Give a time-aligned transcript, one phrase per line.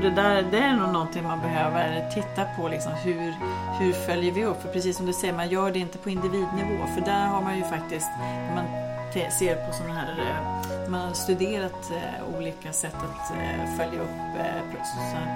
[0.00, 2.68] tror det där det är nog någonting man behöver titta på.
[2.68, 3.34] Liksom, hur,
[3.80, 4.62] hur följer vi upp?
[4.62, 6.86] För precis som du säger, man gör det inte på individnivå.
[6.94, 8.64] För där har man ju faktiskt, när man
[9.38, 14.18] ser på sådana här, eh, man har studerat eh, olika sätt att eh, följa upp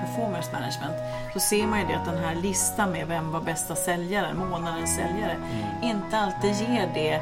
[0.07, 0.97] performance management.
[1.33, 4.97] Så ser man ju det att den här listan med vem var bästa säljaren, månadens
[4.97, 5.83] säljare, mm.
[5.83, 7.21] inte alltid ger det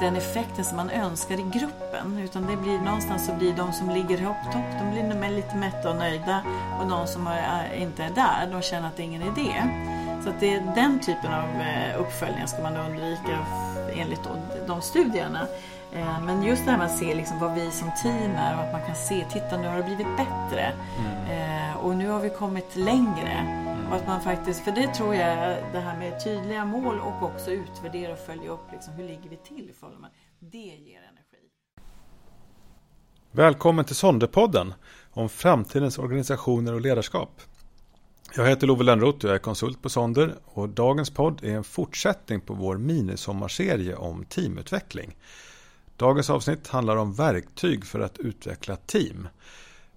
[0.00, 2.18] den effekten som man önskar i gruppen.
[2.18, 5.90] Utan det blir någonstans så blir de som ligger högt topp, de blir lite mätta
[5.90, 6.42] och nöjda.
[6.80, 9.52] Och de som är, inte är där, de känner att det är ingen idé.
[10.24, 13.38] Så att det är den typen av eh, uppföljningar ska man undvika
[13.94, 14.20] enligt
[14.66, 15.46] de studierna.
[15.92, 18.60] Eh, men just det här med att se liksom vad vi som team är och
[18.60, 20.72] att man kan se, titta nu har det blivit bättre.
[20.98, 21.76] Mm.
[21.76, 23.67] Och nu har vi kommit längre.
[23.88, 27.50] Och att man faktiskt, för det tror jag, det här med tydliga mål och också
[27.50, 29.74] utvärdera och följa upp liksom, hur ligger vi till i
[30.38, 31.48] Det ger energi.
[33.32, 34.74] Välkommen till Sonderpodden
[35.10, 37.40] om framtidens organisationer och ledarskap.
[38.36, 41.64] Jag heter Love Lönnroth och jag är konsult på Sonder och dagens podd är en
[41.64, 45.16] fortsättning på vår minisommarserie om teamutveckling.
[45.96, 49.28] Dagens avsnitt handlar om verktyg för att utveckla team.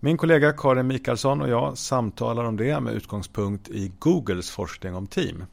[0.03, 5.07] Min kollega Karin Mikaelsson och jag samtalar om det med utgångspunkt i Googles forskning om
[5.07, 5.45] team.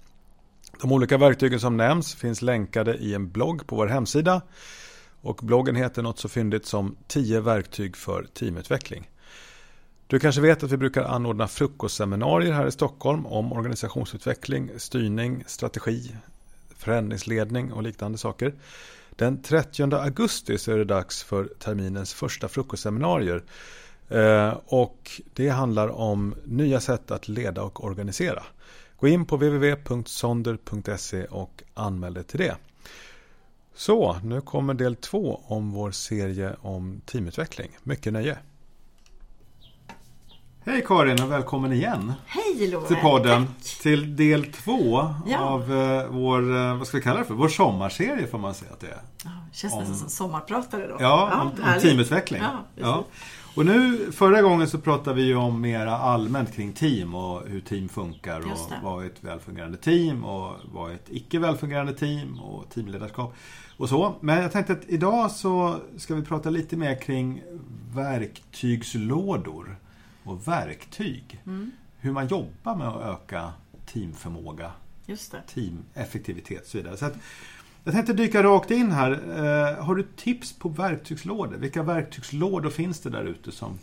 [0.80, 4.42] De olika verktygen som nämns finns länkade i en blogg på vår hemsida
[5.20, 9.10] och bloggen heter något så fyndigt som 10 verktyg för teamutveckling.
[10.06, 16.14] Du kanske vet att vi brukar anordna frukostseminarier här i Stockholm om organisationsutveckling, styrning, strategi,
[16.76, 18.54] förändringsledning och liknande saker.
[19.10, 23.42] Den 30 augusti så är det dags för terminens första frukostseminarier
[24.67, 28.43] och det handlar om nya sätt att leda och organisera.
[29.00, 32.56] Gå in på www.sonder.se och anmäl dig till det.
[33.75, 37.71] Så, nu kommer del två om vår serie om teamutveckling.
[37.82, 38.38] Mycket nöje!
[40.61, 42.12] Hej Karin och välkommen igen!
[42.27, 42.87] Hej Love!
[42.87, 43.82] Till podden, Tack.
[43.82, 45.38] till del två ja.
[45.38, 48.72] av uh, vår, uh, vad ska vi kalla det för, vår sommarserie får man säga
[48.72, 49.00] att det är.
[49.25, 50.97] Ja, känns om, nästan som sommarpratare då.
[51.00, 52.43] Ja, ja om, om teamutveckling.
[52.75, 53.05] Ja,
[53.58, 57.60] och nu, förra gången så pratade vi ju om mera allmänt kring team och hur
[57.60, 62.41] team funkar och vad är ett välfungerande team och vad är ett icke välfungerande team
[62.41, 63.34] och teamledarskap
[63.76, 64.14] och så.
[64.20, 67.42] Men jag tänkte att idag så ska vi prata lite mer kring
[67.94, 69.76] verktygslådor
[70.25, 71.42] och verktyg.
[71.46, 71.70] Mm.
[71.98, 73.52] Hur man jobbar med att öka
[73.86, 74.72] teamförmåga,
[75.54, 76.96] teameffektivitet och så vidare.
[76.96, 77.16] Så att,
[77.88, 79.10] jag tänkte dyka rakt in här.
[79.10, 81.56] Eh, har du tips på verktygslådor?
[81.56, 83.78] Vilka verktygslådor finns det där ute som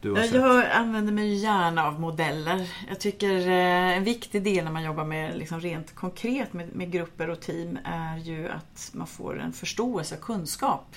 [0.00, 0.34] du har sett?
[0.34, 2.70] Jag använder mig gärna av modeller.
[2.88, 6.92] Jag tycker eh, en viktig del när man jobbar med liksom rent konkret med, med
[6.92, 10.96] grupper och team är ju att man får en förståelse och kunskap.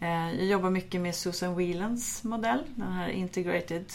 [0.00, 3.92] Eh, jag jobbar mycket med Susan Whelans modell, den här Integrated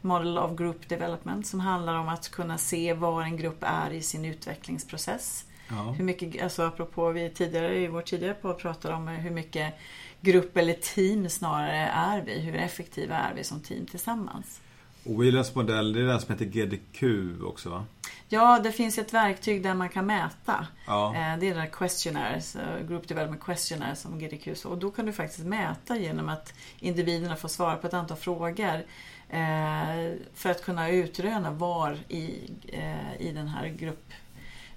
[0.00, 4.02] Model of Group Development som handlar om att kunna se var en grupp är i
[4.02, 5.44] sin utvecklingsprocess.
[5.70, 5.94] Ja.
[5.98, 9.74] Hur mycket, alltså apropå vi tidigare i vår tidigare podd pratade om hur mycket
[10.20, 12.40] grupp eller team snarare är vi.
[12.40, 14.60] Hur effektiva är vi som team tillsammans?
[15.04, 17.02] Och Williams modell, det är den som heter GDQ
[17.44, 17.84] också va?
[18.28, 20.66] Ja, det finns ett verktyg där man kan mäta.
[20.86, 21.14] Ja.
[21.14, 22.56] Eh, det är den här questionnaires,
[22.88, 27.48] Group Development Questionnaire som GDQ Och då kan du faktiskt mäta genom att individerna får
[27.48, 28.84] svara på ett antal frågor.
[29.28, 34.12] Eh, för att kunna utröna var i, eh, i den här grupp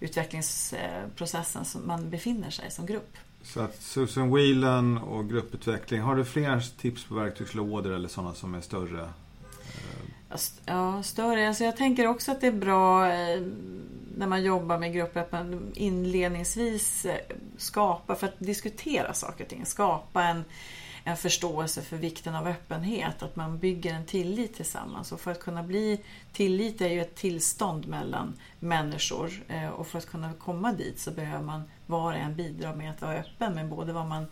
[0.04, 3.18] utvecklingsprocessen som man befinner sig som grupp.
[3.42, 8.56] Så att Susan Whelan och grupputveckling, har du fler tips på verktygslådor eller sådana som
[8.56, 9.10] är större?
[10.66, 11.48] Ja, större.
[11.48, 13.42] Alltså jag tänker också att det är bra eh,
[14.18, 17.18] när man jobbar med grupper att man inledningsvis eh,
[17.58, 20.44] skapar, för att diskutera saker och ting, skapa en
[21.04, 25.12] en förståelse för vikten av öppenhet, att man bygger en tillit tillsammans.
[25.12, 26.00] Och för att kunna bli
[26.34, 31.12] tillit är ju ett tillstånd mellan människor eh, och för att kunna komma dit så
[31.12, 34.26] behöver man var och en bidra med att vara öppen med både vad man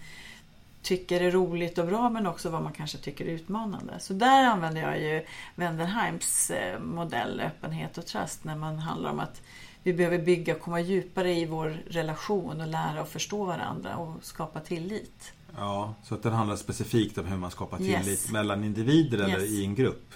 [0.81, 3.99] tycker är roligt och bra men också vad man kanske tycker är utmanande.
[3.99, 5.25] Så där använder jag ju
[5.55, 9.41] Wenderheims eh, modell öppenhet och trust när man handlar om att
[9.83, 14.23] vi behöver bygga och komma djupare i vår relation och lära och förstå varandra och
[14.23, 15.33] skapa tillit.
[15.57, 18.31] Ja, så att den handlar specifikt om hur man skapar tillit yes.
[18.31, 19.49] mellan individer eller yes.
[19.49, 20.13] i en grupp?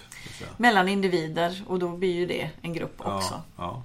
[0.57, 3.33] Mellan individer och då blir ju det en grupp också.
[3.33, 3.83] Ja, ja.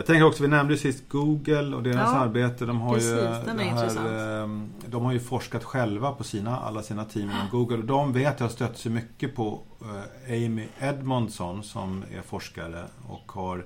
[0.00, 2.66] Jag tänker också, vi nämnde ju sist Google och deras ja, arbete.
[2.66, 7.04] De har, precis, ju, här, ehm, de har ju forskat själva på sina, alla sina
[7.04, 7.76] team inom Google.
[7.76, 12.84] Och de vet, jag har stött sig mycket på eh, Amy Edmondson som är forskare
[13.08, 13.64] och har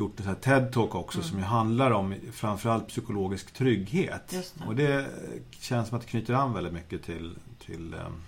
[0.00, 1.28] gjort en TED-talk också mm.
[1.28, 4.28] som ju handlar om framförallt psykologisk trygghet.
[4.28, 4.66] Det.
[4.66, 5.06] Och det
[5.50, 8.22] känns som att det knyter an väldigt mycket till, till um,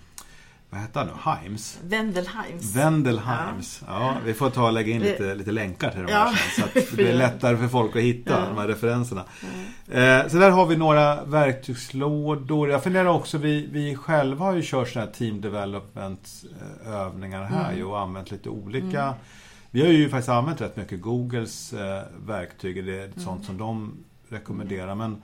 [0.73, 1.13] vad hette han nu?
[1.31, 1.79] Himes?
[2.75, 3.83] Wendell Himes.
[3.87, 4.01] Ja.
[4.01, 4.15] ja.
[4.25, 6.79] vi får ta och lägga in lite, lite länkar till de här ja, sen, så
[6.79, 8.45] att det blir lättare för folk att hitta ja.
[8.47, 9.23] de här referenserna.
[9.87, 12.69] Eh, så där har vi några verktygslådor.
[12.69, 16.29] Jag funderar också, vi, vi själva har ju kört sådana här team development
[16.87, 17.87] övningar här mm.
[17.87, 19.13] och använt lite olika mm.
[19.75, 22.85] Vi har ju faktiskt använt rätt mycket Googles eh, verktyg.
[22.85, 23.19] Det är mm.
[23.19, 23.93] sånt som de
[24.29, 24.95] rekommenderar.
[24.95, 25.21] Men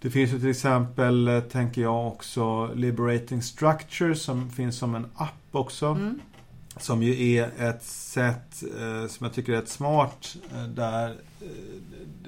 [0.00, 5.06] det finns ju till exempel, eh, tänker jag också, Liberating Structure som finns som en
[5.14, 5.86] app också.
[5.86, 6.20] Mm.
[6.76, 10.36] Som ju är ett sätt eh, som jag tycker är rätt smart.
[10.68, 11.16] Där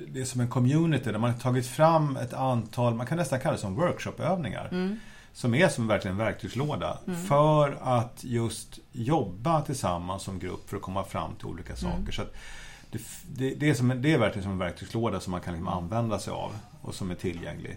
[0.09, 3.41] Det är som en community där man har tagit fram ett antal, man kan nästan
[3.41, 4.69] kalla det som workshopövningar.
[4.73, 4.97] Mm.
[5.41, 6.99] Som är som verkligen en verktygslåda.
[7.07, 7.27] Mm.
[7.27, 11.97] För att just jobba tillsammans som grupp för att komma fram till olika saker.
[11.97, 12.13] Mm.
[12.13, 12.23] Så
[12.91, 13.01] det,
[13.37, 16.19] det, det, är som, det är verkligen som en verktygslåda som man kan liksom använda
[16.19, 16.53] sig av
[16.83, 17.77] och som är tillgänglig.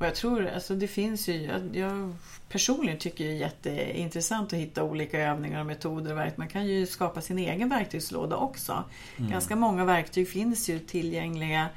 [0.00, 2.16] Och jag tror, alltså det finns ju, jag, jag
[2.48, 6.32] personligen tycker det är jätteintressant att hitta olika övningar och metoder.
[6.36, 8.84] Man kan ju skapa sin egen verktygslåda också.
[9.16, 9.30] Mm.
[9.30, 11.68] Ganska många verktyg finns ju tillgängliga.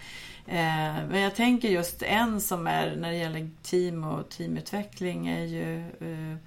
[0.50, 5.46] Eh, men jag tänker just en som är när det gäller team och teamutveckling är
[5.46, 6.38] ju eh,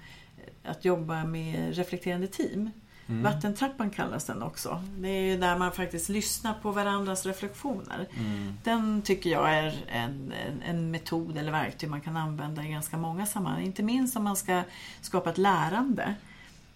[0.63, 2.69] att jobba med reflekterande team.
[3.07, 3.23] Mm.
[3.23, 4.83] Vattentrappan kallas den också.
[4.97, 8.07] Det är ju där man faktiskt lyssnar på varandras reflektioner.
[8.17, 8.57] Mm.
[8.63, 12.97] Den tycker jag är en, en, en, metod eller verktyg man kan använda i ganska
[12.97, 13.63] många sammanhang.
[13.63, 14.61] Inte minst om man ska
[15.01, 16.15] skapa ett lärande.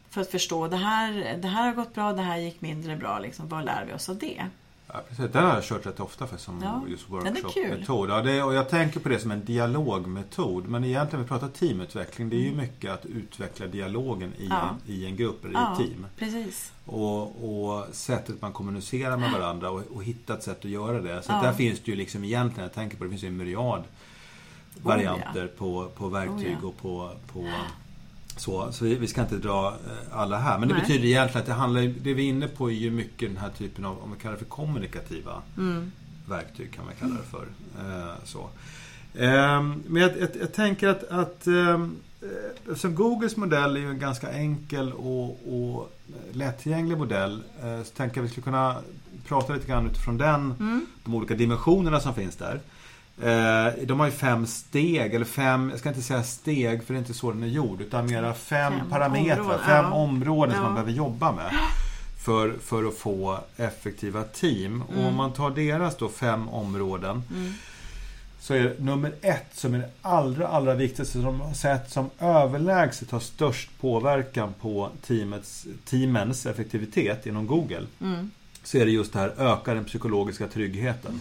[0.09, 3.19] För att förstå, det här, det här har gått bra, det här gick mindre bra.
[3.19, 4.45] Liksom, vad lär vi oss av det?
[4.93, 5.31] Ja, precis.
[5.31, 8.09] Den har jag kört rätt ofta för som ja, just workshop-metod.
[8.09, 10.67] Ja, det, och jag tänker på det som en dialogmetod.
[10.67, 12.29] Men egentligen, vi pratar teamutveckling.
[12.29, 12.57] Det är ju mm.
[12.57, 14.69] mycket att utveckla dialogen i, ja.
[14.69, 16.07] en, i en grupp eller ja, i ett team.
[16.17, 16.71] Precis.
[16.85, 21.21] Och, och sättet man kommunicerar med varandra och, och hitta ett sätt att göra det.
[21.21, 23.83] Så där finns det ju liksom egentligen, jag tänker på det, finns ju en myriad
[24.81, 27.49] varianter oh, på, på verktyg oh, och på, på
[28.39, 30.59] så, så vi ska inte dra eh, alla här.
[30.59, 30.83] Men det Nej.
[30.83, 33.49] betyder egentligen att det handlar, det vi är inne på är ju mycket den här
[33.57, 35.91] typen av, om vi kallar det för kommunikativa mm.
[36.25, 37.47] verktyg kan man kalla det för.
[37.79, 38.49] Eh, så.
[39.19, 41.95] Ehm, men jag, jag, jag, tänker att, att ehm,
[42.67, 45.93] eftersom Googles modell är ju en ganska enkel och, och
[46.31, 48.75] lättillgänglig modell så tänker jag att vi skulle kunna
[49.27, 50.85] prata lite grann utifrån den, mm.
[51.03, 52.59] de olika dimensionerna som finns där.
[53.21, 56.97] Eh, de har ju fem steg, eller fem, jag ska inte säga steg för det
[56.97, 59.91] är inte så den är gjord, utan mera fem, fem parametrar, områden, fem ja.
[59.91, 60.65] områden som ja.
[60.65, 61.51] man behöver jobba med.
[62.25, 64.83] För, för att få effektiva team.
[64.89, 64.99] Mm.
[64.99, 67.53] Och om man tar deras då fem områden mm.
[68.39, 71.91] Så är det nummer ett som är det allra, allra viktigaste som de har sett
[71.91, 77.85] som överlägset har störst påverkan på teamets, teamens effektivitet inom Google.
[78.01, 78.31] Mm.
[78.63, 81.19] Så är det just det här öka den psykologiska tryggheten.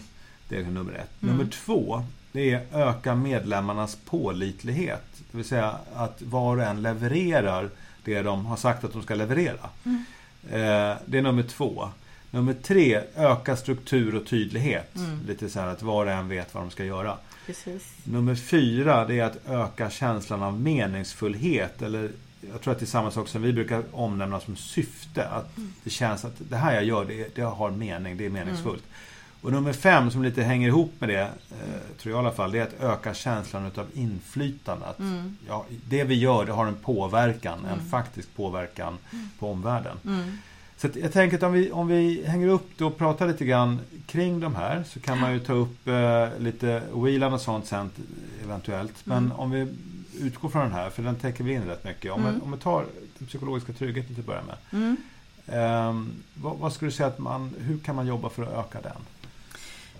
[0.48, 1.22] Det är nummer ett.
[1.22, 1.36] Mm.
[1.36, 5.04] Nummer två, det är öka medlemmarnas pålitlighet.
[5.30, 7.70] Det vill säga att var och en levererar
[8.04, 9.70] det de har sagt att de ska leverera.
[9.84, 10.04] Mm.
[10.50, 11.88] Eh, det är nummer två.
[12.30, 14.96] Nummer tre, öka struktur och tydlighet.
[14.96, 15.20] Mm.
[15.26, 17.16] Lite så här att var och en vet vad de ska göra.
[17.46, 17.92] Precis.
[18.04, 21.82] Nummer fyra, det är att öka känslan av meningsfullhet.
[21.82, 22.10] Eller
[22.52, 25.28] jag tror att det är samma sak som vi brukar omnämna som syfte.
[25.28, 25.72] Att mm.
[25.84, 28.84] det känns att det här jag gör, det, det har mening, det är meningsfullt.
[28.84, 29.05] Mm.
[29.46, 32.52] Och nummer fem som lite hänger ihop med det, eh, tror jag i alla fall,
[32.52, 34.86] det är att öka känslan utav inflytande.
[34.86, 35.36] Att, mm.
[35.48, 37.72] ja, det vi gör, det har en påverkan, mm.
[37.72, 39.28] en faktisk påverkan mm.
[39.38, 39.96] på omvärlden.
[40.04, 40.38] Mm.
[40.76, 43.80] Så jag tänker att om vi, om vi hänger upp det och pratar lite grann
[44.06, 47.90] kring de här så kan man ju ta upp eh, lite Whelan och sånt sen
[48.44, 49.06] eventuellt.
[49.06, 49.32] Men mm.
[49.32, 49.68] om vi
[50.20, 52.12] utgår från den här, för den täcker vi in rätt mycket.
[52.12, 52.42] Om, vi, mm.
[52.42, 52.86] om vi tar
[53.18, 54.96] den psykologiska tryggheten till att börja med.
[55.46, 55.94] Eh,
[56.34, 59.02] vad, vad skulle du säga att man, hur kan man jobba för att öka den?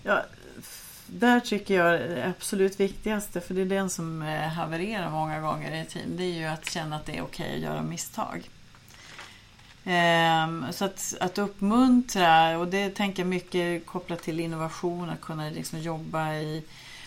[0.06, 0.22] Ja,
[1.06, 5.82] där tycker jag det absolut viktigaste, för det är den som eh, havererar många gånger
[5.82, 8.50] i team, det är ju att känna att det är okej okay att göra misstag.
[9.84, 15.50] Ehm, så att, att uppmuntra, och det tänker jag mycket kopplat till innovation, att kunna
[15.50, 16.62] liksom jobba i,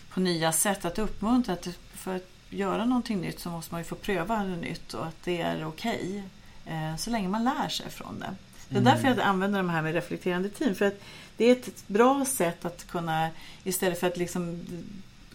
[0.10, 0.86] på nya sätt.
[0.86, 4.56] Att uppmuntra, att för att göra någonting nytt så måste man ju få pröva det
[4.56, 6.24] nytt och att det är okej.
[6.65, 8.36] Okay, eh, så länge man lär sig från det.
[8.70, 10.75] Det är därför jag använder de här med reflekterande team.
[10.75, 11.01] För att
[11.39, 13.29] det är ett bra sätt att kunna,
[13.63, 14.60] istället för att liksom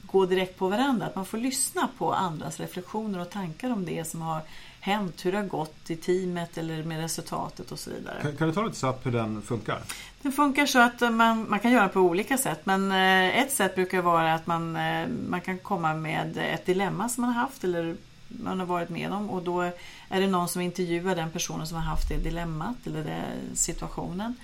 [0.06, 4.04] gå direkt på varandra, att man får lyssna på andras reflektioner och tankar om det
[4.04, 4.42] som har
[4.80, 8.22] hänt, hur det har gått i teamet eller med resultatet och så vidare.
[8.22, 9.78] Kan, kan du ta lite snabbt hur den funkar?
[10.22, 13.74] Den funkar så att man, man kan göra på olika sätt men eh, ett sätt
[13.74, 17.64] brukar vara att man, eh, man kan komma med ett dilemma som man har haft
[17.64, 17.96] eller
[18.28, 19.60] man har varit med om och då
[20.08, 24.34] är det någon som intervjuar den personen som har haft det dilemmat eller den situationen.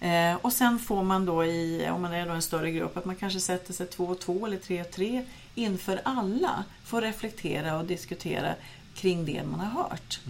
[0.00, 3.04] Eh, och sen får man då i, om man är då en större grupp, att
[3.04, 6.64] man kanske sätter sig två och två eller tre och tre inför alla.
[6.84, 8.54] Får reflektera och diskutera
[8.94, 10.20] kring det man har hört.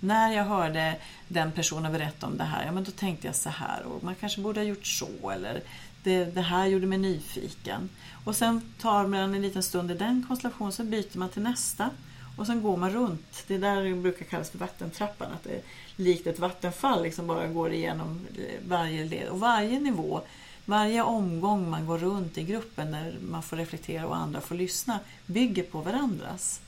[0.00, 0.96] När jag hörde
[1.28, 4.14] den personen berätta om det här, ja men då tänkte jag så här och man
[4.14, 5.60] kanske borde ha gjort så eller
[6.02, 7.88] det, det här gjorde mig nyfiken.
[8.24, 11.90] Och sen tar man en liten stund i den konstellationen, så byter man till nästa.
[12.36, 13.44] Och sen går man runt.
[13.46, 15.32] Det är där brukar kallas för vattentrappan.
[15.32, 15.60] Att det är
[15.96, 18.26] likt ett vattenfall liksom bara går igenom
[18.68, 19.28] varje led.
[19.28, 20.20] Och varje nivå,
[20.64, 24.98] varje omgång man går runt i gruppen när man får reflektera och andra får lyssna
[25.26, 26.60] bygger på varandras.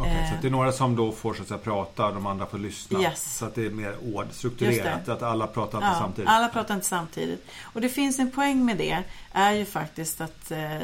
[0.00, 0.28] Okay, Eh.
[0.30, 2.46] så att det är några som då får så att säga, prata och de andra
[2.46, 3.00] får lyssna.
[3.00, 3.36] Yes.
[3.38, 5.06] Så att det är mer ord, Just strukturerat.
[5.06, 5.12] det.
[5.12, 6.28] Att alla pratar inte Ja, samtidigt.
[6.30, 7.46] alla pratar inte samtidigt.
[7.62, 9.02] Och det finns en poäng med det.
[9.32, 10.78] är ju faktiskt att eh,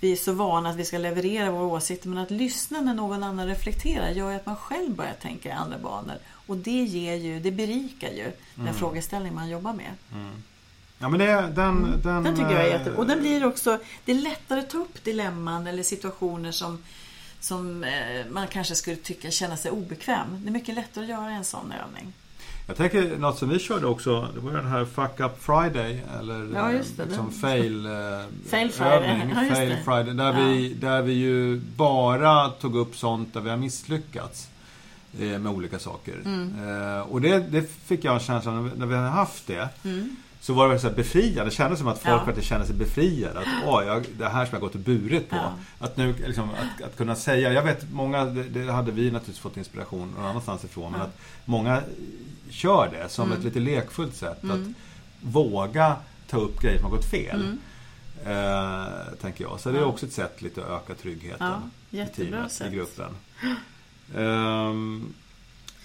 [0.00, 3.22] vi är så vana att vi ska leverera våra åsikter men att lyssna när någon
[3.22, 6.16] annan reflekterar gör ju att man själv börjar tänka i andra banor.
[6.46, 9.92] Och det ger ju, det berikar ju den frågeställning man jobbar med.
[10.98, 12.24] Ja men det, den, den, Mm.
[12.24, 12.92] Den tycker jag är eh, jätte...
[12.92, 13.78] Och den blir också...
[14.04, 16.82] Det är lättare att ta upp dilemman eller situationer som,
[17.40, 20.26] som eh, man kanske skulle tycka känna sig obekväm.
[20.42, 22.12] Det är mycket lättare att göra en sån övning.
[22.68, 24.28] Jag tänker något som vi körde också.
[24.34, 26.02] Det var ju den här Fuck Up Friday.
[26.20, 27.92] Eller Ja, det, liksom fail, eh,
[28.50, 29.10] Fail Friday.
[29.10, 29.36] övning.
[29.48, 29.76] Ja, fail.
[29.84, 30.14] Friday.
[30.14, 30.46] Där, Ja.
[30.46, 34.48] vi, där vi ju bara tog upp sånt där vi har misslyckats.
[35.12, 36.14] Med olika saker.
[36.24, 36.68] Mm.
[36.68, 39.68] Eh, och det, det fick jag en känsla av när vi- hade haft det.
[39.84, 40.16] Mm.
[40.40, 41.44] Så var det väl så befriande.
[41.44, 42.24] Det kändes som att folk Ja.
[42.24, 43.38] verkligen kände sig befriade.
[43.38, 45.36] Att åh, jag, det här som jag gått och burit på.
[45.36, 45.52] Ja.
[45.78, 47.52] Att nu liksom, att, att kunna säga.
[47.52, 50.92] Jag vet många, det, det hade vi naturligtvis fått inspiration någon annanstans ifrån.
[50.92, 51.06] Men Ja.
[51.06, 51.82] att många
[52.50, 53.38] kör det som Mm.
[53.38, 54.42] ett lite lekfullt sätt.
[54.42, 54.60] Mm.
[54.60, 54.74] Att
[55.34, 55.96] våga
[56.30, 57.40] ta upp grejer som har gått fel.
[57.42, 57.58] Mm.
[58.26, 58.86] Eh,
[59.20, 59.60] tänker jag.
[59.60, 61.52] Så det är också ett sätt lite att öka tryggheten
[61.90, 62.72] i teamet, sätt.
[62.72, 63.10] i gruppen.
[64.16, 65.14] Ehm,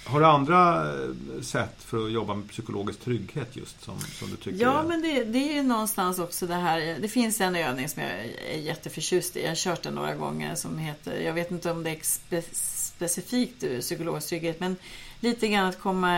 [0.06, 4.36] har du andra eh, sätt för att jobba med psykologisk trygghet just som, som du
[4.36, 6.98] tycker Ja, är- men det, det är ju någonstans också det här.
[7.02, 8.12] Det finns en övning som jag
[8.52, 9.42] är jätteförtjust i.
[9.42, 12.42] Jag har kört den några gånger som heter, jag vet inte om det är spe,
[12.52, 14.76] specifikt psykologisk trygghet, men
[15.20, 16.12] lite grann att komma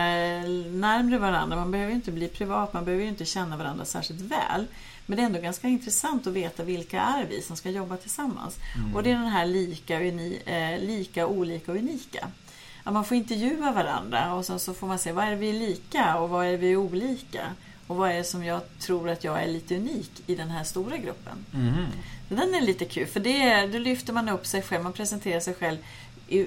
[0.70, 1.56] närmare varandra.
[1.56, 4.66] Man behöver ju inte bli privat, man behöver ju inte känna varandra särskilt väl.
[5.06, 8.58] Men det är ändå ganska intressant att veta vilka är vi som ska jobba tillsammans.
[8.94, 12.28] Och det är den här lika, uni, eh, lika, olika och unika.
[12.84, 16.18] Att man får intervjua varandra och sen så får man se vad är vi lika
[16.18, 17.46] och vad är vi olika.
[17.86, 20.64] Och vad är det som jag tror att jag är lite unik i den här
[20.64, 21.44] stora gruppen.
[22.28, 25.40] Så Den är lite kul för det, då lyfter man upp sig själv, man presenterar
[25.40, 25.78] sig själv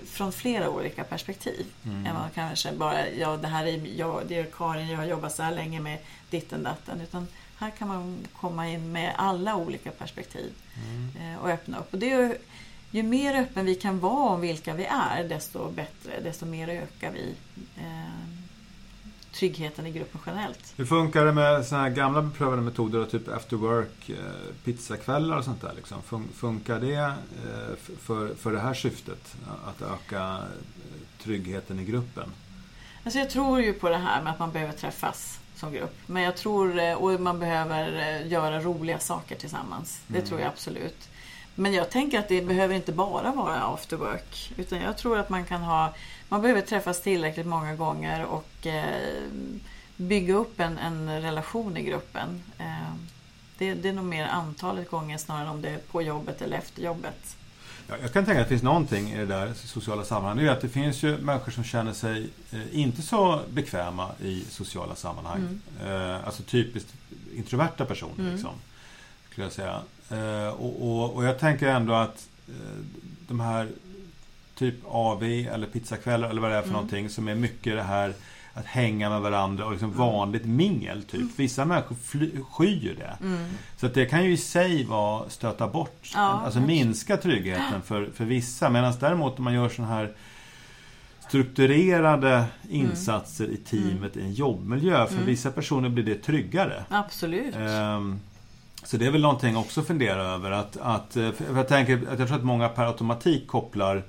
[0.05, 1.65] från flera olika perspektiv.
[2.07, 5.35] Än vad kanske bara, ja det här är jag, det är Karin, jag har jobbat
[5.35, 5.97] så här länge med
[6.29, 7.01] ditten datten.
[7.01, 7.27] Utan
[7.59, 10.53] här kan man komma in med alla olika perspektiv
[11.21, 11.93] eh, och öppna upp.
[11.93, 12.37] Och det är, ju-
[12.91, 17.11] ju mer öppen vi kan vara om vilka vi är, desto bättre, desto mer ökar
[17.11, 17.33] vi
[17.77, 18.38] eh,
[19.33, 20.73] tryggheten i gruppen generellt.
[20.77, 24.15] Hur funkar det med såna här gamla beprövade metoder, typ after work, eh,
[24.63, 25.73] pizzakvällar och sånt där?
[25.75, 25.97] Liksom?
[26.09, 29.35] Fun- Funkar det eh, för, för det här syftet?
[29.67, 32.31] Att öka eh, tryggheten i gruppen?
[33.03, 35.95] Alltså jag tror ju på det här med att man behöver träffas som grupp.
[36.05, 40.01] Men jag tror, och man behöver eh, göra roliga saker tillsammans.
[40.07, 41.09] Det tror jag absolut.
[41.55, 44.51] Men jag tänker att det behöver inte bara vara after work.
[44.57, 45.93] Utan jag tror att man kan ha,
[46.29, 49.23] man behöver träffas tillräckligt många gånger och eh,
[49.97, 52.43] bygga upp en, en relation i gruppen.
[52.57, 52.93] Eh,
[53.57, 56.57] det, det är nog mer antalet gånger snarare än om det är på jobbet eller
[56.57, 57.35] efter jobbet.
[57.87, 60.37] Ja, jag kan tänka att det finns någonting i det där sociala sammanhang.
[60.37, 64.45] Det är att det finns ju människor som känner sig eh, inte så bekväma i
[64.49, 65.59] sociala sammanhang.
[65.85, 66.93] Eh, alltså typiskt
[67.35, 68.19] introverta personer.
[68.19, 68.31] Mm.
[68.31, 68.53] Liksom,
[69.31, 69.81] skulle jag säga.
[70.51, 72.27] Och, och, och jag tänker ändå att
[73.27, 73.67] de här
[74.59, 76.73] typ AV eller pizzakvällar eller vad det är för Mm.
[76.73, 78.13] någonting som är mycket det här
[78.53, 81.03] att hänga med varandra och liksom vanligt mingel.
[81.03, 81.29] Typ.
[81.35, 83.25] Vissa människor fly, skyr det.
[83.25, 83.45] Mm.
[83.77, 86.67] Så att det kan ju i sig vara stöta bort, Ja, alltså absolut.
[86.67, 88.69] minska tryggheten för, för vissa.
[88.69, 90.11] Medan däremot om man gör sådana här
[91.27, 95.05] strukturerade insatser i teamet i en jobbmiljö.
[95.07, 95.25] För Mm.
[95.25, 96.83] vissa personer blir det tryggare.
[96.89, 97.55] Absolut.
[97.55, 98.19] Ehm,
[98.83, 100.51] så det är väl någonting också att fundera över.
[100.51, 104.03] Att, att, eh, jag, tänker, att jag tror att många per automatik kopplar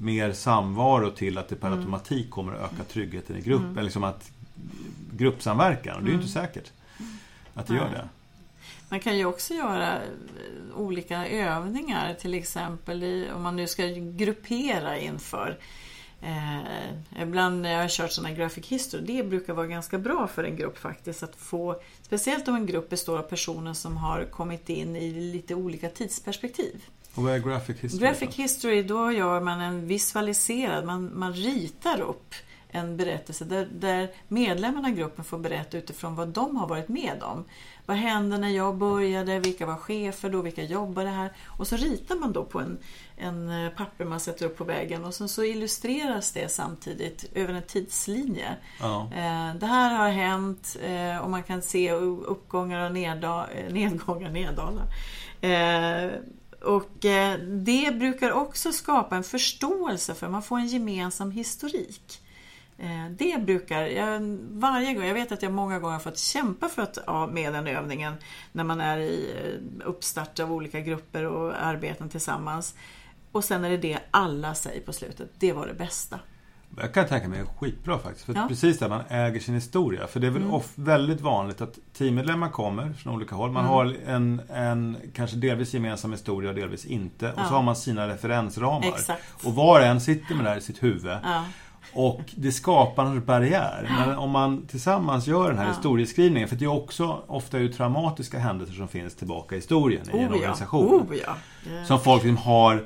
[0.00, 1.78] mer samvaro till att det per Mm.
[1.78, 3.70] automatik kommer att öka tryggheten i gruppen.
[3.72, 4.30] Eller liksom att
[5.12, 5.96] gruppsamverkan.
[5.96, 6.20] Och det är ju Mm.
[6.26, 6.72] inte säkert
[7.54, 7.92] att det gör Nej.
[7.92, 8.08] det.
[8.88, 10.00] Man kan ju också göra eh,
[10.76, 15.58] olika övningar, till exempel i, om man nu ska gruppera inför.
[16.22, 20.44] Eh, ibland när jag har kört sådana graphic history, det brukar vara ganska bra för
[20.44, 21.22] en grupp faktiskt.
[21.22, 25.54] att få, Speciellt om en grupp består av personer som har kommit in i lite
[25.54, 26.82] olika tidsperspektiv.
[27.14, 28.06] Och vad är graphic history?
[28.06, 32.34] Graphic history, då gör man en visualiserad, man, man ritar upp
[32.72, 37.22] en berättelse där, där medlemmarna i gruppen får berätta utifrån vad de har varit med
[37.22, 37.44] om.
[37.86, 39.40] Vad hände när jag började?
[39.40, 40.42] Vilka var chefer då?
[40.42, 41.32] Vilka jobbade här?
[41.46, 42.78] Och så ritar man då på en,
[43.16, 47.54] en eh, papper man sätter upp på väggen och sen så illustreras det samtidigt över
[47.54, 48.56] en tidslinje.
[48.80, 49.02] Ja.
[49.02, 52.92] Eh, det här har hänt eh, och man kan se uppgångar och
[53.72, 54.84] nedgångar, neddalar.
[57.00, 62.20] Och eh, det brukar också skapa en förståelse för man får en gemensam historik.
[62.78, 66.68] Eh, det brukar, jag, varje gång, jag vet att jag många gånger har fått kämpa
[66.68, 68.14] för att med den övningen
[68.52, 72.74] när man är i eh, uppstart av olika grupper och arbeten tillsammans.
[73.32, 76.20] Och sen är det det alla säger på slutet, det var det bästa.
[76.76, 78.26] Jag kan tänka mig skitbra faktiskt.
[78.26, 78.48] För ja.
[78.48, 80.06] Precis där man äger sin historia.
[80.06, 80.60] För det är väl mm.
[80.74, 83.50] väldigt vanligt att teammedlemmar kommer från olika håll.
[83.50, 83.74] Man mm.
[83.74, 87.32] har en, en kanske delvis gemensam historia och delvis inte.
[87.32, 87.44] Och ja.
[87.44, 88.88] så har man sina referensramar.
[88.88, 89.22] Exakt.
[89.44, 91.18] Och var och en sitter med det här i sitt huvud.
[91.22, 91.44] Ja.
[91.92, 93.90] Och det skapar en barriär.
[93.98, 95.72] Men om man tillsammans gör den här ja.
[95.72, 100.20] historieskrivningen, för det är också ofta ju traumatiska händelser som finns tillbaka i historien oh,
[100.20, 101.06] i en organisation.
[101.10, 101.36] Oh, ja.
[101.70, 101.86] yeah.
[101.86, 102.84] Som folk liksom har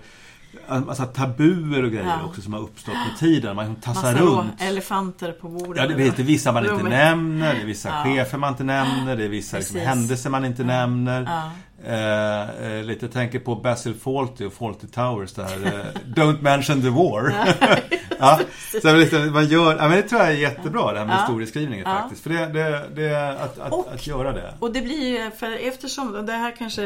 [0.87, 2.27] massa tabuer och grejer ja.
[2.27, 3.57] också som har uppstått med tiden.
[3.57, 4.63] Man tassar Massa runt.
[4.63, 5.83] elefanter på bordet.
[5.83, 8.05] Ja, det, vet, det är vissa man inte nämner, det är vissa ja.
[8.05, 11.51] chefer man inte nämner, det är vissa liksom, händelser man inte nämner.
[11.87, 15.67] Eh, eh, lite tänker på Basil Fawlty och Fawlty Towers där.
[15.67, 17.35] Eh, Don't mention the war.
[18.19, 18.41] ja,
[18.83, 21.21] så lite, man gör, ja, men det tror jag är jättebra det här med ja.
[21.21, 21.99] historieskrivningen ja.
[21.99, 22.23] faktiskt.
[22.23, 24.55] För det, det, det att, att, och, att göra det.
[24.59, 26.83] Och det blir för eftersom, det här kanske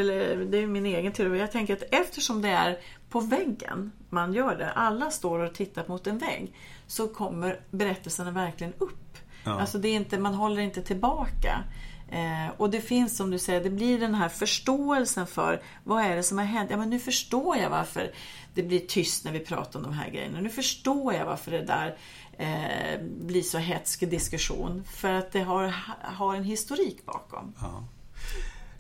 [0.51, 2.79] det är min egen teori, jag tänker att eftersom det är
[3.11, 6.53] på väggen man gör det, alla står och tittar mot en vägg,
[6.87, 9.19] så kommer berättelserna verkligen upp.
[9.45, 9.61] Ja.
[9.61, 11.65] Alltså det är inte, man håller inte tillbaka.
[12.11, 16.17] Eh, och det finns som du säger, det blir den här förståelsen för vad är
[16.17, 16.71] det som har hänt?
[16.71, 18.13] Ja men nu förstår jag varför
[18.55, 20.41] det blir tyst när vi pratar om de här grejerna.
[20.41, 21.97] Nu förstår jag varför det där
[22.39, 24.85] eh, blir så hetsk diskussion.
[24.85, 27.55] För att det har, har en historik bakom.
[27.61, 27.85] Ja.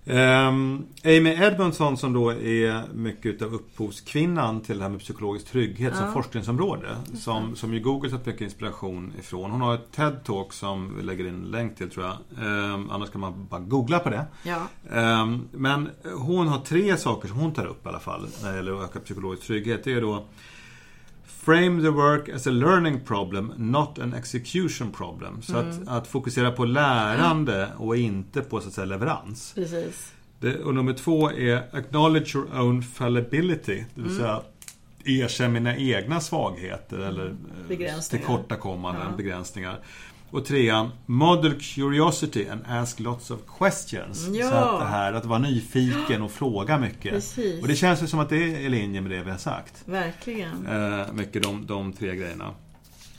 [0.08, 5.92] Um, Amy Edmondson som då är mycket av upphovskvinnan till det här med psykologisk trygghet
[5.96, 6.00] ja.
[6.00, 6.96] som forskningsområde.
[7.14, 9.50] Som, som ju Google tagit mycket inspiration ifrån.
[9.50, 12.44] Hon har ett TED-talk som vi lägger in länk till tror jag.
[12.46, 14.24] Um, annars kan man bara googla på det.
[14.42, 14.66] Ja.
[15.22, 18.56] Um, men hon har tre saker som hon tar upp i alla fall när det
[18.56, 19.84] gäller att öka psykologisk trygghet.
[19.84, 20.24] Det är då
[21.48, 25.42] Frame the work as a learning problem, not an execution problem.
[25.42, 25.70] Så mm.
[25.70, 29.52] att, att, fokusera på lärande och inte på så att säga leverans.
[29.54, 30.12] Precis.
[30.40, 33.84] Det, och nummer två är acknowledge your own fallibility.
[33.94, 34.18] Det vill mm.
[34.18, 34.40] säga
[35.04, 37.36] erkänn mina egna svagheter eller
[37.70, 39.16] eh, tillkortakommanden, ja.
[39.16, 39.80] begränsningar.
[40.30, 44.28] Och trean, model curiosity and ask lots of questions.
[44.32, 44.50] Ja.
[44.50, 47.12] Så att det här att vara nyfiken och fråga mycket.
[47.12, 47.62] Precis.
[47.62, 49.82] Och det känns ju som att det är i linje med det vi har sagt.
[49.84, 50.66] Verkligen.
[50.66, 52.54] Eh, mycket de, de tre grejerna.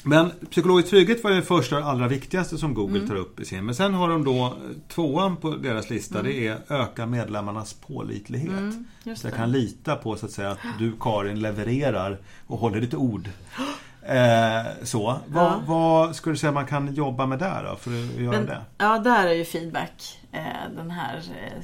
[0.03, 3.09] Men psykologisk trygghet var det första och allra viktigaste som Google mm.
[3.09, 3.65] tar upp i sin.
[3.65, 6.19] Men sen har de då tvåan på deras lista.
[6.19, 6.31] Mm.
[6.31, 8.49] Det är öka medlemmarnas pålitlighet.
[8.49, 12.81] Mm, så jag kan lita på så att säga att du Karin levererar och håller
[12.81, 13.29] ditt ord.
[14.03, 15.19] Eh, så.
[15.27, 15.61] Vad, ja.
[15.65, 18.61] vad skulle du säga man kan jobba med där då, för att göra Men, det?
[18.77, 20.19] Ja, där är ju feedback.
[20.31, 21.63] Eh, den här eh,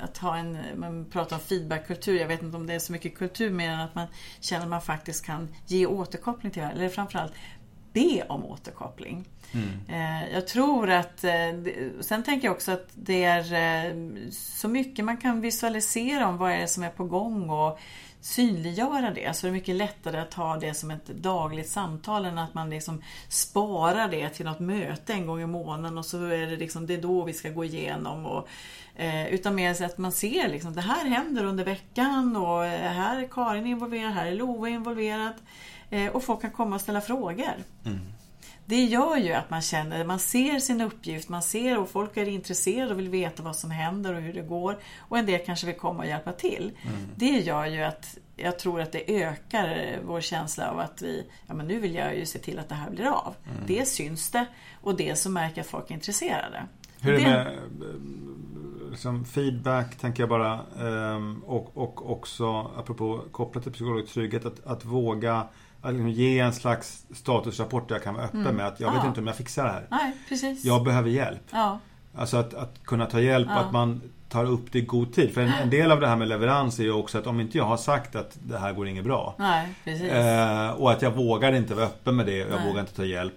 [0.00, 2.20] att ha en, man pratar om feedbackkultur.
[2.20, 4.06] Jag vet inte om det är så mycket kultur mer än att man
[4.40, 6.68] känner att man faktiskt kan ge återkoppling till det.
[6.68, 7.32] Eller framförallt
[7.92, 9.24] be om återkoppling.
[9.52, 9.68] Mm.
[9.88, 11.32] Eh, jag tror att, eh,
[12.00, 13.94] sen tänker jag också att det är eh,
[14.30, 17.78] så mycket man kan visualisera om vad är det som är på gång och
[18.20, 22.38] synliggöra det så är det mycket lättare att ha det som ett dagligt samtal än
[22.38, 26.46] att man liksom sparar det till något möte en gång i månaden och så är
[26.46, 28.26] det liksom det är då vi ska gå igenom.
[28.26, 28.48] Och,
[28.94, 32.92] eh, utan mer så att man ser liksom det här händer under veckan och eh,
[32.92, 35.34] här är Karin involverad, här är Lova involverad.
[35.90, 37.54] Eh, och folk kan komma och ställa frågor.
[37.84, 38.15] Mm
[38.66, 42.28] det gör ju att man känner, man ser sin uppgift, man ser och folk är
[42.28, 44.78] intresserade och vill veta vad som händer och hur det går.
[44.98, 46.72] Och en del kanske vill komma och hjälpa till.
[46.82, 46.96] Mm.
[47.16, 51.54] Det gör ju att jag tror att det ökar vår känsla av att vi, ja
[51.54, 53.34] men nu vill jag ju se till att det här blir av.
[53.44, 53.62] Mm.
[53.66, 54.46] Det syns det
[54.80, 56.66] och det så märker att folk är intresserade.
[57.00, 57.58] Hur är det med
[58.90, 64.66] liksom feedback, tänker jag bara, ehm, och, och också apropå kopplat till psykologisk trygghet, att,
[64.66, 65.46] att våga
[65.86, 68.56] att liksom ge en slags statusrapport där jag kan vara öppen mm.
[68.56, 69.86] med att jag vet inte om jag fixar det här.
[69.90, 70.64] Nej, precis.
[70.64, 71.42] Jag behöver hjälp.
[71.50, 71.78] Ja.
[72.14, 75.34] Alltså att, att kunna ta hjälp och att man tar upp det i god tid.
[75.34, 77.58] För en, en, del av det här med leverans är ju också att om inte
[77.58, 79.34] jag har sagt att det här går inget bra.
[79.38, 80.12] Nej, precis.
[80.12, 82.68] Eh, och att jag vågar inte vara öppen med det och jag Nej.
[82.68, 83.34] vågar inte ta hjälp.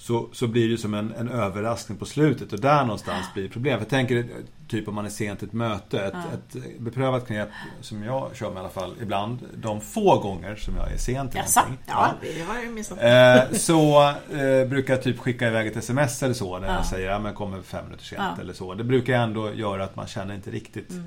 [0.00, 3.48] Så, så blir det som en, en överraskning på slutet och där någonstans blir det
[3.48, 3.78] problem.
[3.78, 4.26] För jag tänker
[4.68, 6.00] typ om man är sent till ett möte.
[6.00, 6.24] Ett, ja.
[6.34, 7.48] ett beprövat knep
[7.80, 9.38] som jag kör med i alla fall ibland.
[9.54, 11.60] De få gånger som jag är sen till Jaså?
[11.60, 11.84] någonting.
[11.86, 12.98] Ja, det har jag missat.
[13.02, 16.74] Eh, så eh, brukar jag typ skicka iväg ett sms eller så när ja.
[16.74, 18.42] jag säger att ja, jag kommer fem minuter sent ja.
[18.42, 18.74] eller så.
[18.74, 21.06] Det brukar ändå göra att man känner inte riktigt mm.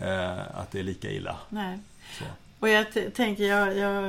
[0.00, 1.36] eh, att det är lika illa.
[1.48, 1.78] Nej.
[2.18, 2.24] Så.
[2.60, 4.02] Och jag tänker, jag, jag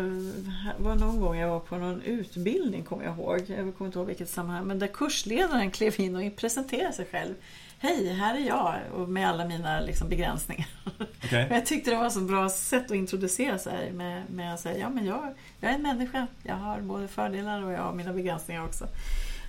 [0.78, 3.40] var någon gång jag var på någon utbildning, kommer jag ihåg.
[3.48, 4.66] Jag kommer inte ihåg vilket sammanhang.
[4.66, 7.34] Men där kursledaren klev in och presenterade sig själv.
[7.80, 10.68] Hej, här är jag och med alla mina liksom, begränsningar.
[11.00, 11.44] Okay.
[11.48, 14.78] Men jag tyckte det var så bra sätt att introducera sig med, med att säga
[14.78, 16.28] ja men jag, jag är en människa.
[16.44, 18.88] Jag har både fördelar och jag har mina begränsningar också.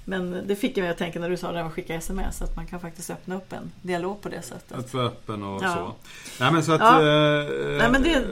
[0.08, 2.66] Men det fick mig att tänka när du sa det att skicka sms att man
[2.66, 4.78] kan faktiskt öppna upp en dialog på det sättet.
[4.78, 5.74] Att vara öppen och ja.
[5.74, 5.94] så.
[6.44, 6.80] Nej men så att...
[6.80, 6.98] Ja.
[6.98, 8.24] Eh, Nej, men det,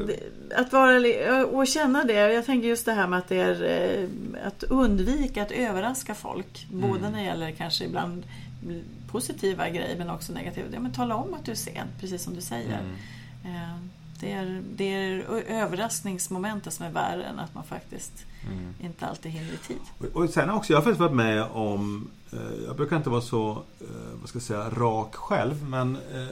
[0.56, 2.32] att vara och känna det.
[2.32, 4.08] Jag tänker just det här med att det är eh,
[4.46, 6.66] att undvika att överraska folk.
[6.72, 6.90] Mm.
[6.90, 8.22] Både när det gäller kanske ibland
[9.10, 10.66] positiva grejer men också negativa.
[10.72, 12.80] Ja, men tala om att du är sen, precis som du säger.
[13.44, 13.90] Mm.
[14.20, 18.74] Det är, det är överraskningsmomentet som är värre än att man faktiskt mm.
[18.80, 19.80] inte alltid hinner i tid.
[19.98, 23.20] Och, och sen också, jag har faktiskt varit med om, eh, jag brukar inte vara
[23.20, 23.50] så,
[23.80, 23.86] eh,
[24.20, 26.28] vad ska jag säga, rak själv, men eh,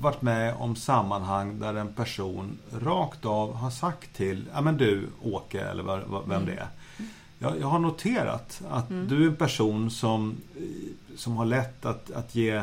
[0.00, 5.08] varit med om sammanhang där en person rakt av har sagt till, ja men du
[5.22, 6.46] Åke, eller vem mm.
[6.46, 6.68] det är.
[7.42, 9.08] Jag, jag, har noterat att mm.
[9.08, 10.36] du är en person som,
[11.16, 12.62] som har lätt att, att ge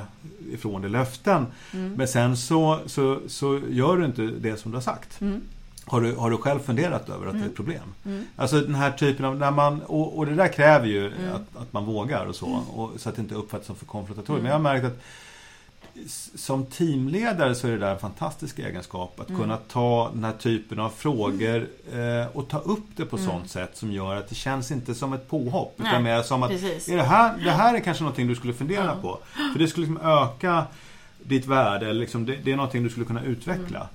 [0.52, 1.46] ifrån dig löften.
[1.74, 1.94] Mm.
[1.94, 5.22] Men sen så, så, så gör du inte det som du har sagt.
[5.22, 5.42] Mm.
[5.86, 7.56] Har du, har du själv funderat över att det är ett mm.
[7.56, 7.94] problem?
[8.06, 8.24] Mm.
[8.36, 11.36] Alltså den här typen av, när man, och, och det där kräver ju mm.
[11.36, 12.63] att, att man vågar och så.
[12.74, 14.44] Och, så att det inte uppfattas som för konfrontatoriskt.
[14.44, 15.02] Men jag har märkt att
[16.36, 19.20] som teamledare så är det där en fantastisk egenskap.
[19.20, 19.42] Att mm.
[19.42, 23.30] kunna ta den här typen av frågor eh, och ta upp det på mm.
[23.30, 25.74] sånt sätt som gör att det känns inte som ett påhopp.
[25.78, 28.54] Nej, utan mer som att är det, här, det här är kanske någonting du skulle
[28.54, 28.96] fundera ja.
[29.02, 29.20] på.
[29.54, 30.66] För det skulle liksom öka
[31.24, 31.94] ditt värde.
[31.94, 33.80] Liksom det, det, är någonting du skulle kunna utveckla.
[33.80, 33.90] Mm.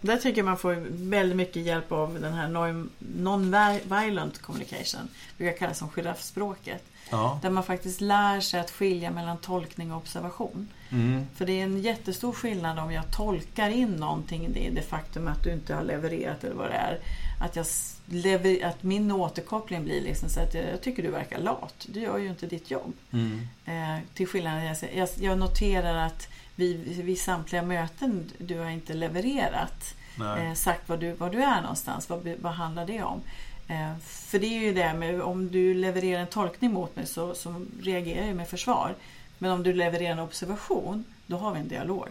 [0.00, 5.08] Där tycker jag man får väldigt mycket hjälp av den här non-violent communication.
[5.36, 6.84] Det brukar kallas som giraffspråket.
[7.10, 7.38] Ja.
[7.42, 10.68] Där man faktiskt lär sig att skilja mellan tolkning och observation.
[10.90, 11.26] Mm.
[11.34, 15.44] För det är en jättestor skillnad om jag tolkar in någonting i det faktum att
[15.44, 16.98] du inte har levererat eller vad det är.
[17.40, 17.66] Att, jag
[18.06, 21.86] lever, att min återkoppling blir liksom så att jag, jag, tycker du verkar lat.
[21.88, 22.92] Du gör ju inte ditt jobb.
[23.12, 23.48] Mm.
[23.64, 28.94] Eh, till skillnad, jag, jag, jag noterar att vid, vid samtliga möten du har inte
[28.94, 29.94] levererat.
[30.20, 32.08] Eh, sagt var du, var du är någonstans.
[32.08, 33.20] Vad, vad handlar det om?
[33.68, 37.34] Eh, för det är ju det med om du levererar en tolkning mot mig så,
[37.34, 38.94] så reagerar jag med försvar.
[39.38, 42.08] Men om du levererar en observation, då har vi en dialog.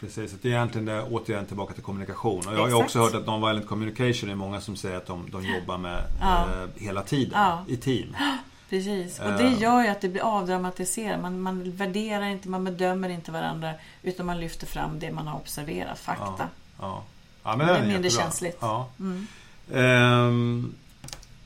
[0.00, 2.48] Precis, det är egentligen det, återigen tillbaka till kommunikation.
[2.48, 5.46] Och jag har också hört att non-violent communication är många som säger att de, de
[5.46, 6.46] jobbar med ja.
[6.62, 7.64] eh, hela tiden ja.
[7.68, 8.16] i team.
[8.70, 9.62] Precis, och det eh.
[9.62, 11.20] gör ju att det blir avdramatiserat.
[11.20, 15.36] Man, man värderar inte, man bedömer inte varandra utan man lyfter fram det man har
[15.36, 16.24] observerat, fakta.
[16.38, 16.48] Ja,
[16.80, 17.02] ja.
[17.42, 18.58] ja men det är, mindre känsligt.
[18.60, 18.88] Ja.
[19.00, 19.26] Mm.
[19.68, 20.74] Um,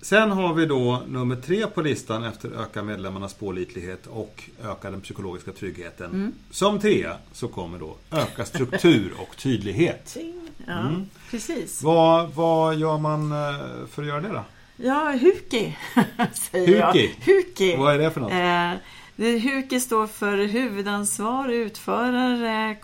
[0.07, 5.01] Sen har vi då nummer tre på listan efter öka medlemmarnas pålitlighet och öka den
[5.01, 6.11] psykologiska tryggheten.
[6.11, 6.33] Mm.
[6.51, 10.17] Som tre så kommer då öka struktur och tydlighet.
[10.67, 11.09] Ja, mm.
[11.31, 11.83] precis.
[11.83, 14.45] Vad, vad gör man eh, för att göra det då?
[14.77, 15.77] Ja, Huki
[16.51, 17.15] säger Huki.
[17.27, 17.35] jag.
[17.35, 17.77] Huki.
[17.77, 18.33] Vad är det för något?
[18.33, 18.81] Eh,
[19.17, 22.77] HUKI står för huvudansvar, utförare,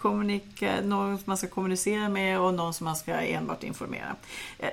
[0.82, 4.16] någon som man ska kommunicera med och någon som man ska enbart informera.
[4.58, 4.70] Eh,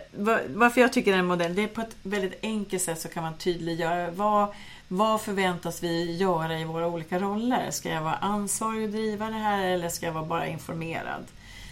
[0.48, 3.38] varför jag tycker den modellen, det är på ett väldigt enkelt sätt så kan man
[3.38, 4.48] tydliggöra vad,
[4.88, 7.72] vad förväntas vi göra i våra olika roller?
[7.72, 11.24] Ska jag vara ansvarig och driva det här eller ska jag vara bara informerad?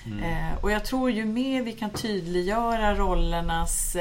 [0.06, 0.24] Mm.
[0.24, 3.96] Eh, och jag tror ju mer vi kan tydliggöra rollernas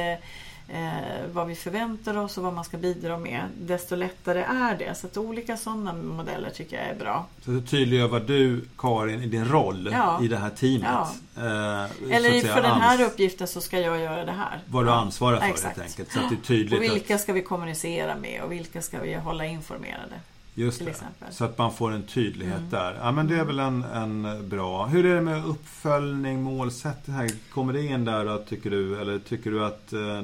[0.68, 4.94] eh, vad vi förväntar oss och vad man ska bidra med, desto lättare är det.
[4.94, 7.26] Så att olika sådana modeller tycker jag är bra.
[7.44, 10.20] Så du tydliggör vad du, Karin, i din roll ja.
[10.22, 10.88] i det här teamet.
[10.92, 11.09] Ja.
[11.37, 14.61] Eh, Eller för den här uppgiften så ska jag göra det här.
[14.66, 15.76] Vad du ansvarar för Exakt.
[15.76, 16.12] helt enkelt.
[16.12, 17.20] Så att det är tydligt och vilka att...
[17.20, 20.14] ska vi kommunicera med och vilka ska vi hålla informerade.
[20.59, 20.90] Just det.
[20.90, 21.33] Exempel.
[21.33, 22.71] Så att man får en tydlighet mm.
[22.71, 22.99] där.
[23.01, 24.87] Ja men det är väl en, en bra.
[24.87, 27.31] Hur är det med uppföljning, målsättning här?
[27.51, 29.01] Kommer det in där då, tycker du?
[29.01, 29.92] Eller tycker du att...
[29.92, 30.23] Eh,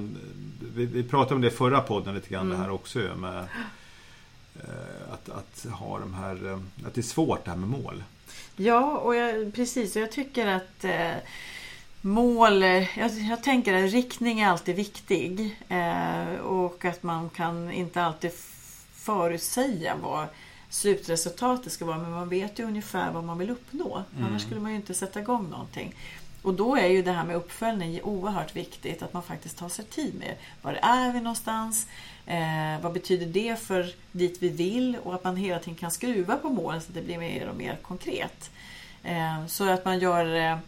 [0.74, 2.56] vi, vi, pratade om det i förra podden lite grann mm.
[2.56, 3.38] det här också med
[4.54, 6.46] eh, att, att ha de här...
[6.46, 8.02] Eh, att det är svårt det här med mål.
[8.56, 9.96] Ja, och jag, precis.
[9.96, 11.12] Och jag tycker att eh,
[12.00, 12.62] mål...
[12.62, 15.58] Jag, jag, tänker att riktning är alltid viktig.
[15.68, 18.30] Eh, och att man kan inte alltid
[19.02, 20.26] förutsäga vad
[20.68, 24.02] slutresultatet ska vara men man vet ju ungefär vad man vill uppnå.
[24.16, 24.28] Mm.
[24.28, 25.94] Annars skulle man ju inte sätta igång någonting.
[26.42, 29.84] Och då är ju det här med uppföljning oerhört viktigt, att man faktiskt tar sig
[29.84, 31.86] tid med Var är vi någonstans?
[32.26, 34.96] Eh, vad betyder det för dit vi vill?
[35.04, 37.56] Och att man hela tiden kan skruva på målen så att det blir mer och
[37.56, 38.50] mer konkret.
[39.02, 40.58] Eh, så att man gör eh,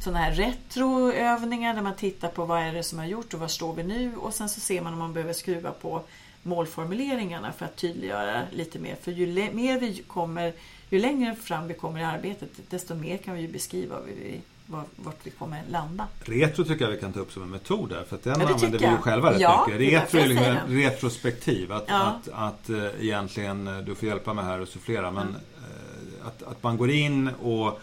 [0.00, 3.48] sådana här retroövningar där man tittar på vad är det som har gjort och var
[3.48, 4.16] står vi nu?
[4.16, 6.02] Och sen så ser man om man behöver skruva på
[6.44, 8.96] målformuleringarna för att tydliggöra lite mer.
[9.02, 10.52] För ju mer vi kommer,
[10.90, 13.96] ju längre fram vi kommer i arbetet, desto mer kan vi ju beskriva
[14.96, 16.06] vart vi kommer landa.
[16.20, 18.48] Retro tycker jag vi kan ta upp som en metod där, för att den ja,
[18.48, 19.92] använder vi ju själva rätt ja, mycket.
[19.92, 22.02] Retro är liksom retrospektiv, att, ja.
[22.02, 25.34] att, att, äh, egentligen, eh, du får hjälpa mig här och sufflera, men mm.
[25.34, 27.80] äh, att, att man går in och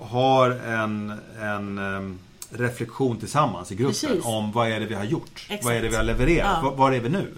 [0.00, 2.18] har en, en
[2.50, 4.24] reflektion tillsammans i gruppen Precis.
[4.24, 5.30] om vad är det vi har gjort?
[5.34, 5.64] Exakt.
[5.64, 6.58] Vad är det vi har levererat?
[6.62, 6.70] Ja.
[6.70, 7.34] Var är vi nu?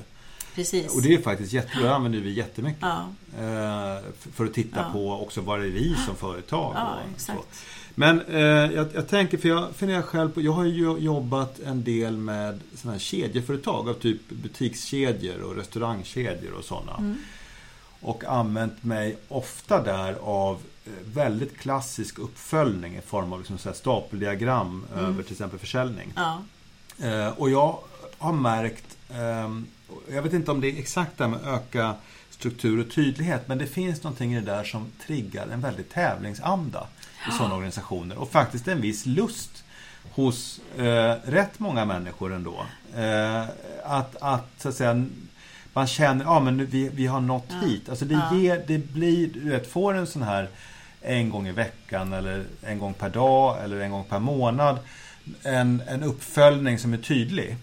[0.55, 0.95] Precis.
[0.95, 2.83] Och det är faktiskt jätte, det använder vi jättemycket.
[2.83, 3.09] Ja.
[3.39, 4.93] Eh, för att titta ja.
[4.93, 6.73] på också vad är vi som företag.
[6.77, 7.65] Ja, exakt.
[7.95, 8.41] Men eh,
[8.75, 12.61] jag, jag, tänker, för jag funderar själv på, jag har ju jobbat en del med
[12.75, 16.97] sådana här kedjeföretag av typ butikskedjor och restaurangkedjor och sådana.
[16.99, 17.19] Mm.
[18.01, 23.73] Och använt mig ofta där av eh, väldigt klassisk uppföljning i form av liksom så
[23.73, 25.05] stapeldiagram mm.
[25.05, 26.13] över till exempel försäljning.
[26.17, 26.43] Ja.
[27.03, 27.79] Eh, och jag
[28.21, 29.67] har märkt ehm,
[30.13, 31.95] jag vet inte om det är exakt det här med öka
[32.31, 36.87] struktur och tydlighet, men det finns någonting i det där som triggar en väldig tävlingsanda
[37.29, 39.65] i sådana organisationer och faktiskt en viss lust
[40.13, 42.67] hos eh, rätt många människor ändå.
[42.97, 43.43] Eh,
[43.85, 45.07] att, att, så att säga,
[45.73, 47.69] man känner, ja men vi, vi har nått ja.
[47.69, 47.89] hit.
[47.89, 48.37] Alltså det, ja.
[48.37, 50.49] ger, det blir, du vet, får en sån här
[51.03, 54.79] en gång i veckan eller en gång per dag eller en gång per månad
[55.43, 57.57] en, en uppföljning som är tydlig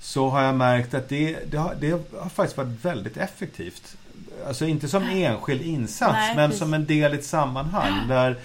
[0.00, 3.96] så har jag märkt att det, det, har, det har faktiskt varit väldigt effektivt.
[4.46, 6.58] Alltså inte som enskild insats Nej, men precis.
[6.58, 8.36] som en del i ett sammanhang där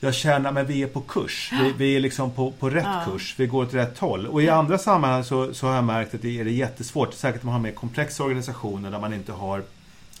[0.00, 1.52] jag känner att vi är på kurs.
[1.52, 3.02] Vi, vi är liksom på, på rätt ja.
[3.06, 3.34] kurs.
[3.38, 4.26] Vi går åt rätt håll.
[4.26, 7.14] Och i andra sammanhang så, så har jag märkt att det är jättesvårt.
[7.14, 9.62] Säkert om man har mer komplexa organisationer där man inte har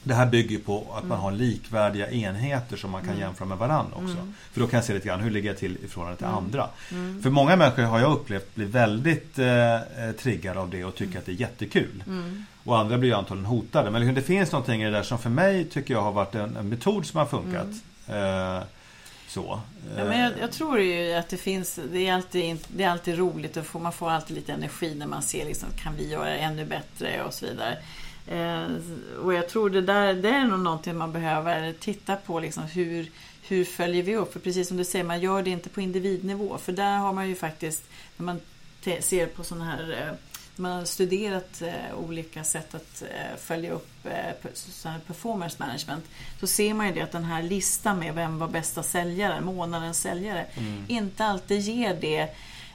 [0.02, 1.20] det här bygger på att man mm.
[1.20, 3.20] har likvärdiga enheter som man kan mm.
[3.20, 4.16] jämföra med varandra också.
[4.16, 4.34] Mm.
[4.52, 6.38] För då kan jag se lite grann, hur ligger jag till i förhållande till mm.
[6.38, 6.68] andra?
[6.90, 7.22] Mm.
[7.22, 9.78] För många människor har jag upplevt blir väldigt eh,
[10.18, 12.04] triggade av det och tycker att det är jättekul.
[12.64, 13.90] Och andra blir ju antagligen hotade.
[13.90, 16.34] Men liksom, det finns någonting i det där som för mig tycker jag har varit
[16.34, 17.68] en, en metod som har funkat.
[18.08, 18.62] Eh,
[19.28, 19.60] så.
[19.96, 23.18] Ja, men jag, jag, tror ju att det finns, det är alltid, det är alltid
[23.18, 26.36] roligt och man får alltid lite energi när man ser liksom, kan vi göra det
[26.36, 27.78] ännu bättre och så vidare.
[28.26, 28.66] Eh,
[29.22, 32.40] och jag tror det där det är nog någonting man behöver titta på.
[32.40, 33.10] Liksom, hur,
[33.48, 34.32] hur följer vi upp?
[34.32, 36.58] För precis som du säger, man gör det inte på individnivå.
[36.58, 37.84] För där har man ju faktiskt,
[38.16, 38.40] när man
[39.00, 40.14] ser på sådana här eh,
[40.56, 43.02] man har studerat eh, olika sätt att
[43.38, 43.88] följa upp
[45.06, 46.04] performance management.
[46.40, 50.00] Så ser man ju det att den här listan med vem var bästa säljare, månadens
[50.00, 50.84] säljare, mm.
[50.88, 52.28] inte alltid ger det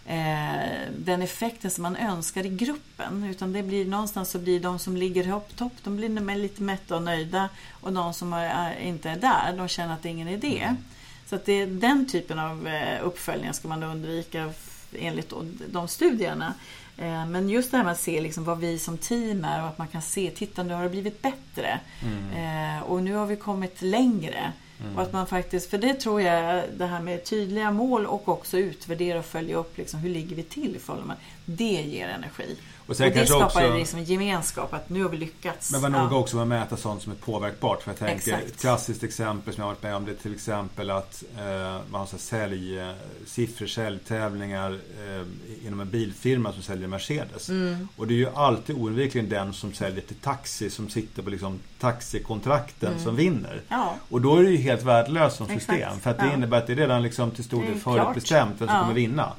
[0.07, 3.23] eh, den effekten som man önskar i gruppen.
[3.23, 6.95] Utan det blir någonstans så blir de som ligger på topp, de blir lite mätta
[6.95, 7.49] och nöjda.
[7.81, 10.59] Och de som är, inte är där, de känner att det är ingen idé.
[10.61, 10.77] Mm.
[11.25, 14.53] Så att det är den typen av eh, uppföljningar ska man undvika
[14.93, 15.33] enligt
[15.67, 16.53] de studierna.
[16.97, 19.67] Eh, men just det här med att se liksom vad vi som team är och
[19.67, 21.79] att man kan se, titta nu har det blivit bättre.
[22.03, 22.83] Mm.
[22.83, 24.53] Och nu har vi kommit längre.
[24.81, 24.95] Mm.
[24.95, 28.57] Och att man faktiskt, för det tror jag, det här med tydliga mål och också
[28.57, 31.15] utvärdera och följa upp liksom, hur ligger vi till i förhållande.
[31.45, 32.57] Det ger energi.
[32.87, 35.71] Och, och det skapar också, liksom gemenskap, att nu har vi lyckats.
[35.71, 36.17] Men var noga ja.
[36.17, 37.83] också med att mäta sånt som är påverkbart.
[37.83, 38.47] För jag tänker, Exakt.
[38.47, 41.43] ett klassiskt exempel som jag har varit med om det är till exempel att eh,
[41.89, 47.49] man har så sälj, eh, säljtävlingar eh, inom en bilfirma som säljer Mercedes.
[47.49, 47.87] Mm.
[47.95, 51.59] Och det är ju alltid oundvikligen den som säljer till taxi som sitter på liksom
[51.79, 53.03] taxikontrakten mm.
[53.03, 53.61] som vinner.
[53.69, 53.95] Ja.
[54.09, 55.75] Och då är det ju helt värdelöst som system.
[55.75, 56.03] Exakt.
[56.03, 56.33] För att det ja.
[56.33, 59.31] innebär att det är redan liksom till stor del förutbestämt vem som kommer vinna.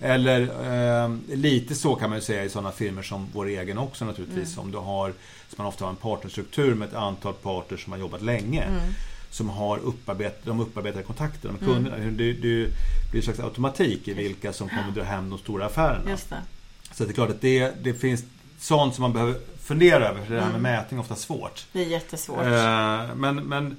[0.00, 0.40] Eller
[1.04, 4.04] eh, lite så kan man ju säga i sådana firmor firmor som vår egen också
[4.04, 4.52] naturligtvis.
[4.52, 4.64] Mm.
[4.64, 5.12] Om du har,
[5.48, 8.62] som man ofta har en partnerstruktur med ett antal parter som har jobbat länge.
[8.62, 8.80] Mm.
[9.30, 11.96] Som har upparbet, de upparbetade kontakterna med kunderna.
[11.96, 12.16] Mm.
[12.16, 12.70] Det, det
[13.10, 16.16] blir en slags automatik i vilka som kommer dra hem de stora affärerna.
[16.92, 18.24] Så det är klart att det, det finns
[18.58, 20.24] sånt som man behöver fundera över.
[20.24, 20.62] För det här med mm.
[20.62, 21.66] mätning är ofta svårt.
[21.72, 22.38] Det är jättesvårt.
[22.38, 23.76] Eh, men, men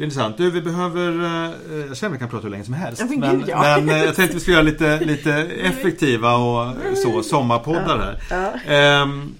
[0.00, 0.36] det är intressant.
[0.36, 1.08] Du, vi behöver...
[1.10, 3.02] Eh, jag känner att vi kan prata hur länge som helst.
[3.08, 3.60] men, men, ja.
[3.62, 5.32] men eh, jag tänkte att vi skulle göra lite, lite
[5.62, 8.22] effektiva och så, sommarpoddar här.
[8.30, 8.72] Ja.
[8.74, 9.34] Ehm,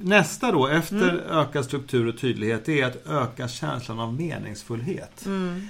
[0.00, 1.20] nästa då, efter mm.
[1.30, 5.26] ökad struktur och tydlighet, det är att öka känslan av meningsfullhet.
[5.26, 5.68] Mm.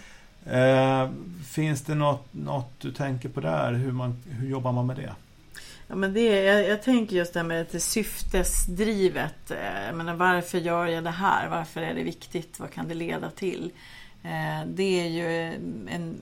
[0.50, 1.08] Ehm,
[1.48, 3.72] finns det något, något du tänker på där?
[3.72, 5.12] Hur, man, hur jobbar man med det?
[5.88, 9.52] Ja, men det, jag, jag tänker just det här med det syftesdrivet.
[9.86, 11.48] Jag menar, varför gör jag det här?
[11.48, 12.60] Varför är det viktigt?
[12.60, 13.70] Vad kan det leda till?
[14.26, 15.54] Eh, det är ju
[15.88, 16.16] en,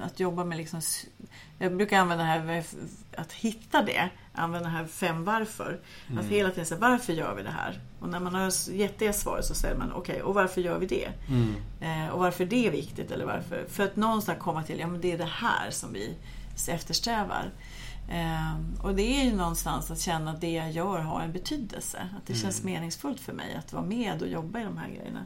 [0.00, 0.80] att jobba med liksom,
[1.58, 2.64] jag brukar använda det här med
[3.16, 5.80] att hitta det, använda det här fem varför.
[6.06, 6.18] Mm.
[6.18, 7.80] Att hela tiden säga varför gör vi det här?
[8.00, 10.78] Och när man har gett det svaret så säger man okej, okay, och varför gör
[10.78, 11.08] vi det?
[11.28, 11.54] Mm.
[11.80, 13.64] Eh, och varför det är viktigt eller varför?
[13.68, 16.14] För att någonstans komma till, ja men det är det här som vi
[16.68, 17.50] eftersträvar.
[18.10, 22.08] Eh, och det är ju någonstans att känna att det jag gör har en betydelse.
[22.16, 22.42] Att det mm.
[22.42, 25.24] känns meningsfullt för mig att vara med och jobba i de här grejerna.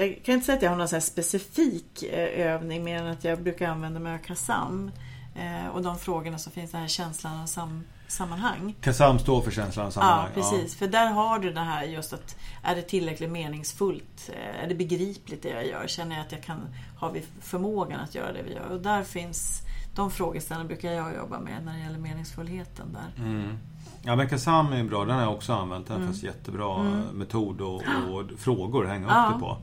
[0.00, 3.24] Jag kan inte säga att jag har någon så specifik eh, övning mer än att
[3.24, 4.90] jag brukar använda mig av KASAM.
[5.34, 8.74] Eh, och de frågorna så finns den här känslan av sam sammanhang.
[8.80, 10.28] KASAM står för känslan av sammanhang?
[10.34, 10.72] Ja, precis.
[10.72, 10.78] Ja.
[10.78, 14.30] För där har du det här just att är det tillräckligt meningsfullt?
[14.32, 15.86] Eh, är det begripligt det jag gör?
[15.86, 16.60] Känner jag att jag kan,
[16.96, 18.66] har vi förmågan att göra det vi gör?
[18.70, 19.62] Och där finns
[19.94, 23.24] de frågeställningarna brukar jag jobba med när det gäller meningsfullheten där.
[23.24, 23.58] Mm.
[24.02, 25.86] Ja men Kasam är bra, den har jag också använt.
[25.86, 26.08] Den mm.
[26.08, 27.00] finns jättebra mm.
[27.00, 29.32] metod och, och, frågor att hänga upp ja.
[29.34, 29.56] det på.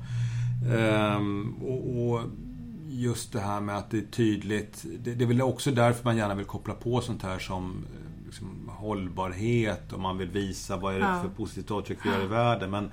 [0.66, 2.22] Ehm, och, och,
[2.90, 4.86] just det här med att det är tydligt.
[5.00, 7.86] Det, det är väl också därför man gärna vill koppla på sånt här som
[8.26, 11.22] liksom, hållbarhet och man vill visa vad är det ja.
[11.22, 12.72] för positivt avtryck vi gör i världen.
[12.72, 12.92] Men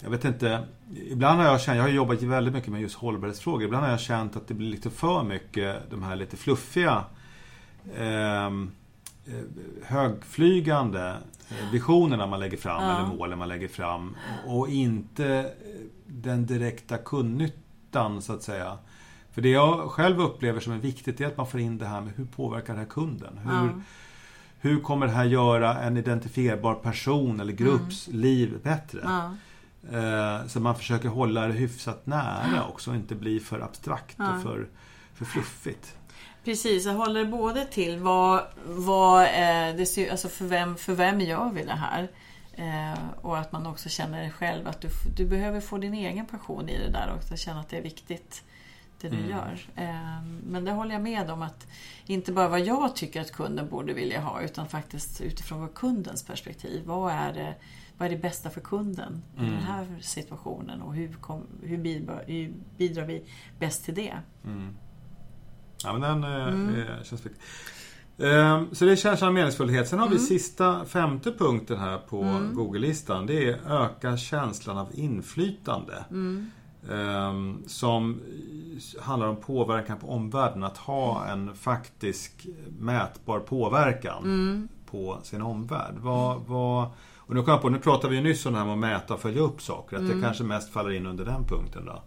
[0.00, 0.66] jag vet inte.
[1.10, 3.62] Ibland har jag känt, jag har jobbat väldigt mycket med just hållbarhetsfrågor.
[3.62, 7.04] Ibland har jag känt att det blir lite för mycket de här lite fluffiga
[7.96, 8.81] ehm, eh,
[9.82, 11.16] högflygande
[11.48, 12.98] eh, visionerna man lägger fram ja.
[12.98, 14.16] eller målen man lägger fram.
[14.46, 15.52] Och inte
[16.06, 18.78] den direkta kundnyttan så att säga.
[19.32, 22.00] För det jag själv upplever som är viktigt är att man får in det här
[22.00, 23.38] med hur påverkar det här kunden?
[23.38, 23.70] Hur, ja.
[24.60, 28.20] hur kommer det här göra en identifierbar person eller grupps mm.
[28.20, 29.00] liv bättre?
[29.02, 29.34] Ja.
[29.90, 34.68] Eh, så man försöker hålla det hyfsat nära också inte bli för abstrakt och för,
[35.14, 35.96] för fluffigt.
[36.44, 41.50] Precis, jag håller både till vad, vad eh, det, alltså för, vem, för vem gör
[41.50, 42.08] vi det här?
[42.52, 46.68] Eh, och att man också känner själv att du, du behöver få din egen passion
[46.68, 47.36] i det där också.
[47.36, 48.42] Känna att det är viktigt
[49.00, 49.30] det du mm.
[49.30, 49.66] gör.
[49.76, 51.66] Eh, men det håller jag med om att
[52.06, 56.22] inte bara vad jag tycker att kunden borde vilja ha utan faktiskt utifrån vad kundens
[56.22, 56.82] perspektiv.
[56.86, 57.54] Vad är det,
[57.98, 59.48] vad är det bästa för kunden mm.
[59.48, 63.24] i den här situationen och hur, kom, hur, bidrar, hur bidrar vi
[63.58, 64.14] bäst till det?
[64.44, 64.76] Mm.
[65.84, 67.04] Ja men den eh, mm.
[67.04, 67.40] känns viktig.
[68.18, 69.88] Ehm, så det är känslan av meningsfullhet.
[69.88, 70.26] Sen har vi mm.
[70.26, 72.54] sista, femte punkten här på mm.
[72.54, 73.26] Google-listan.
[73.26, 76.04] Det är öka känslan av inflytande.
[76.90, 78.20] Ehm, som
[79.00, 80.62] handlar om påverkan på omvärlden.
[80.62, 82.46] Att ha en faktisk
[82.78, 84.68] mätbar påverkan mm.
[84.90, 85.94] på sin omvärld.
[85.96, 86.88] Vad, vad,
[87.32, 88.78] och nu kom jag på, nu pratade vi ju nyss om det här med att
[88.78, 89.96] mäta och följa upp saker.
[89.96, 90.22] Att det mm.
[90.22, 92.02] kanske mest faller in under den punkten då.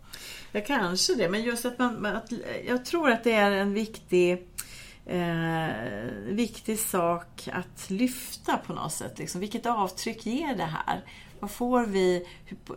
[0.51, 1.29] Ja, kanske det.
[1.29, 2.31] Men just att man, att,
[2.67, 4.47] jag tror att det är en viktig
[5.05, 5.67] eh,
[6.25, 9.19] viktig sak att lyfta på något sätt.
[9.19, 11.03] Liksom, vilket avtryck ger det här?
[11.39, 12.27] Vad får vi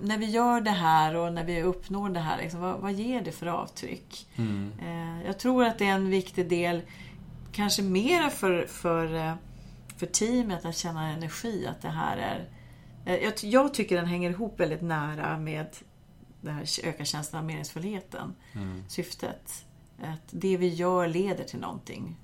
[0.01, 2.39] när vi gör det här och när vi uppnår det här?
[2.43, 4.27] Liksom, vad, vad ger det för avtryck?
[4.37, 4.73] Mm.
[4.81, 6.83] Eh, jag tror att det är en viktig del,
[7.53, 9.35] kanske mer för, för, eh,
[9.99, 12.49] för teamet att känna energi, att det här är
[13.05, 15.67] eh, jag, jag tycker den hänger ihop väldigt nära med
[16.41, 18.35] det här öka känslan av meningsfullheten.
[18.53, 18.85] Mm.
[18.89, 19.65] Syftet.
[20.03, 22.17] Att det vi gör leder till någonting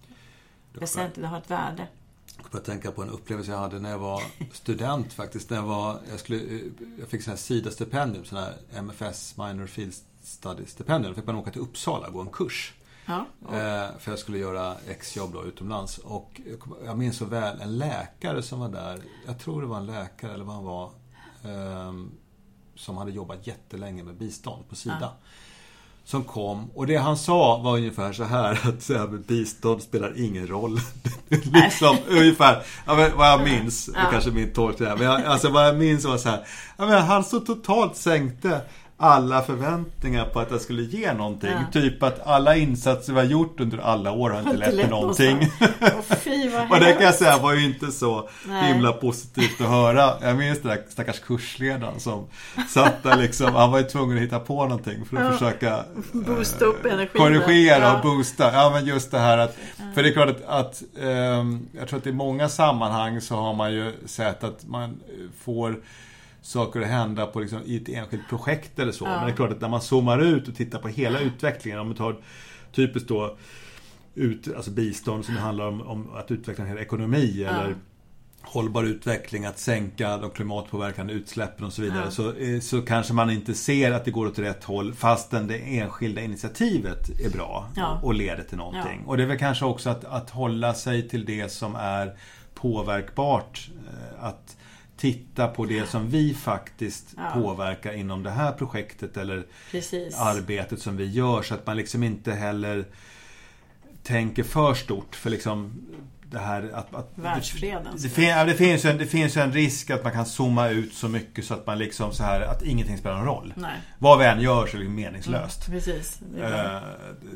[0.73, 1.89] väsentligt, det har ett värde.
[2.37, 5.51] Jag kommer att tänka på en upplevelse jag hade när jag var student faktiskt.
[5.51, 6.61] När jag, var, jag, skulle,
[6.99, 11.09] jag fick sån här SIDA-stipendium, sån här MFS, Minor Field Study-stipendium.
[11.09, 12.75] Då fick man åka till Uppsala och gå en kurs.
[13.07, 13.27] Ja.
[13.43, 15.99] Eh, för jag skulle göra exjobb då utomlands.
[15.99, 16.41] Och
[16.85, 19.01] jag minns så väl en läkare som var där.
[19.27, 20.91] Jag tror det var en läkare eller vad han var.
[21.45, 22.11] Ehm,
[22.77, 24.99] som hade jobbat jättelänge med bistånd på SIDA.
[25.01, 25.13] Ja
[26.05, 30.21] som kom och det han sa var ungefär så här att så här, bistånd spelar
[30.21, 30.81] ingen roll.
[31.29, 32.63] liksom ungefär,
[33.17, 34.01] vad jag minns, ja.
[34.11, 37.97] kanske min tolkning men jag, alltså vad jag minns var så här, han så totalt
[37.97, 38.61] sänkte
[38.97, 41.51] alla förväntningar på att jag skulle ge någonting.
[41.51, 41.73] Ja.
[41.73, 45.39] Typ att alla insatser vi har gjort under alla år har inte lett till någonting.
[45.81, 48.73] Oh, fy, och det kan jag säga var ju inte så Nej.
[48.73, 50.13] himla positivt att höra.
[50.21, 52.27] Jag minns den där stackars kursledaren som
[52.69, 53.55] satt där liksom.
[53.55, 55.33] Han var ju tvungen att hitta på någonting för att ja.
[55.33, 57.23] försöka Boosta upp energin.
[57.23, 57.97] Korrigera ja.
[57.97, 58.53] och boosta.
[58.53, 59.57] Ja men just det här att
[59.95, 63.55] För det är klart att, att um, jag tror att i många sammanhang så har
[63.55, 65.01] man ju sett att man
[65.45, 65.77] får
[66.45, 69.05] saker att hända på liksom, i ett enskilt projekt eller så.
[69.05, 69.17] Ja.
[69.17, 71.87] Men det är klart att när man zoomar ut och tittar på hela utvecklingen, om
[71.87, 72.17] man tar
[72.73, 73.37] typiskt då
[74.15, 77.51] ut, alltså bistånd som handlar om, om att utveckla en hel ekonomi ja.
[77.51, 77.75] eller
[78.43, 82.03] hållbar utveckling, att sänka de klimatpåverkande utsläppen och så vidare.
[82.05, 82.11] Ja.
[82.11, 85.59] Så, eh, så kanske man inte ser att det går åt rätt håll fastän det
[85.59, 88.01] enskilda initiativet är bra ja.
[88.03, 89.01] och leder till någonting.
[89.05, 89.11] Ja.
[89.11, 92.17] Och det är väl kanske också att, att hålla sig till det som är
[92.55, 93.71] påverkbart.
[93.89, 94.57] Eh, att
[94.97, 97.31] titta på det som vi faktiskt Ja.
[97.35, 100.19] påverkar inom det här projektet eller Precis.
[100.19, 102.85] arbetet som vi gör så att man liksom inte heller
[104.03, 105.73] tänker för stort för liksom
[106.31, 106.95] det här att...
[106.95, 107.97] att Världsfreden.
[108.03, 110.69] det, fin, ja, det, finns ju en, det finns en risk att man kan zooma
[110.69, 113.55] ut så mycket så att man liksom så här att ingenting spelar någon roll.
[113.57, 113.77] Nej.
[113.99, 115.67] Vad vi än gör så är det meningslöst.
[115.67, 116.21] Precis.
[116.35, 116.77] Det är bra.
[116.77, 116.83] Eh,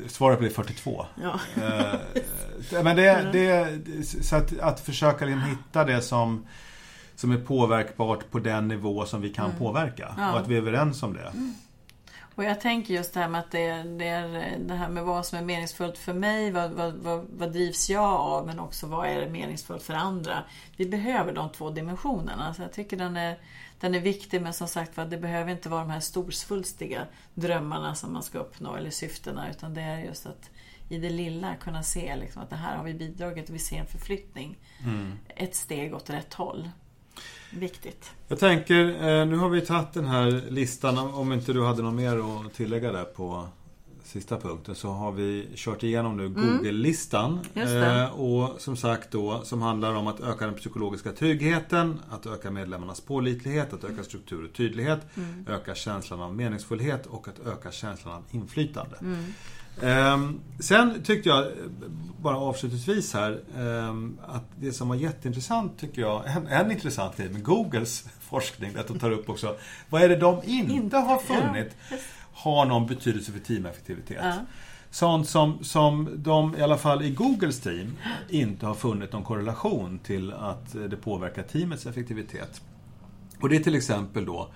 [0.07, 1.05] svaret blir 42.
[1.23, 1.39] Ja.
[1.63, 6.45] Eh, men det, det, så att, att försöka liksom hitta det som,
[7.19, 10.05] som är påverkbart på den nivå som vi kan påverka.
[10.05, 10.15] Mm.
[10.17, 10.23] Ja.
[10.23, 10.33] Mm.
[10.33, 11.31] Och att vi är överens om det.
[12.35, 15.25] Och jag tänker just det här med att det, det är det här med vad
[15.25, 19.07] som är meningsfullt för mig, vad, vad, vad, vad drivs jag av, men också vad
[19.07, 20.43] är meningsfullt för andra.
[20.77, 22.53] Vi behöver de två dimensionerna.
[22.53, 23.39] Så jag tycker den är,
[23.79, 28.13] den är viktig, men som sagt det behöver inte vara de här storsvulstiga drömmarna som
[28.13, 30.49] man ska uppnå, eller syftena, utan det är just att
[30.89, 33.77] i det lilla kunna se liksom, att det här har vi bidragit och vi ser
[33.77, 34.57] en förflyttning.
[35.35, 36.69] Ett steg åt rätt håll.
[37.51, 38.11] Viktigt.
[38.27, 40.97] Jag tänker, eh, nu har vi tagit den här listan.
[40.97, 43.47] Om inte du hade något mer att tillägga där på
[44.03, 47.39] sista punkten så har vi kört igenom nu Google-listan.
[47.53, 47.67] Mm.
[47.73, 48.01] Det.
[48.03, 52.51] Eh, Och som sagt då, som handlar om att öka den psykologiska tryggheten, att öka
[52.51, 55.45] medlemmarnas pålitlighet, att öka struktur och tydlighet, Mm.
[55.49, 58.95] öka känslan av meningsfullhet och att öka känslan av inflytande.
[59.01, 59.23] Mm.
[59.81, 61.45] Ehm, sen tyckte jag,
[62.21, 67.29] bara avslutningsvis här, ehm, att det som var jätteintressant tycker jag, en, en intressant grej
[67.29, 69.55] med Googles forskning, att de tar upp också,
[69.89, 71.75] vad är det de inte, Inte, har ja, funnit
[72.33, 74.17] har någon betydelse för teameffektivitet?
[74.23, 74.33] Ja.
[74.91, 77.97] Sånt som, som de, i alla fall i Googles team,
[78.29, 82.61] inte har funnit någon korrelation till att det påverkar teamets effektivitet.
[83.41, 84.49] Och det är till exempel då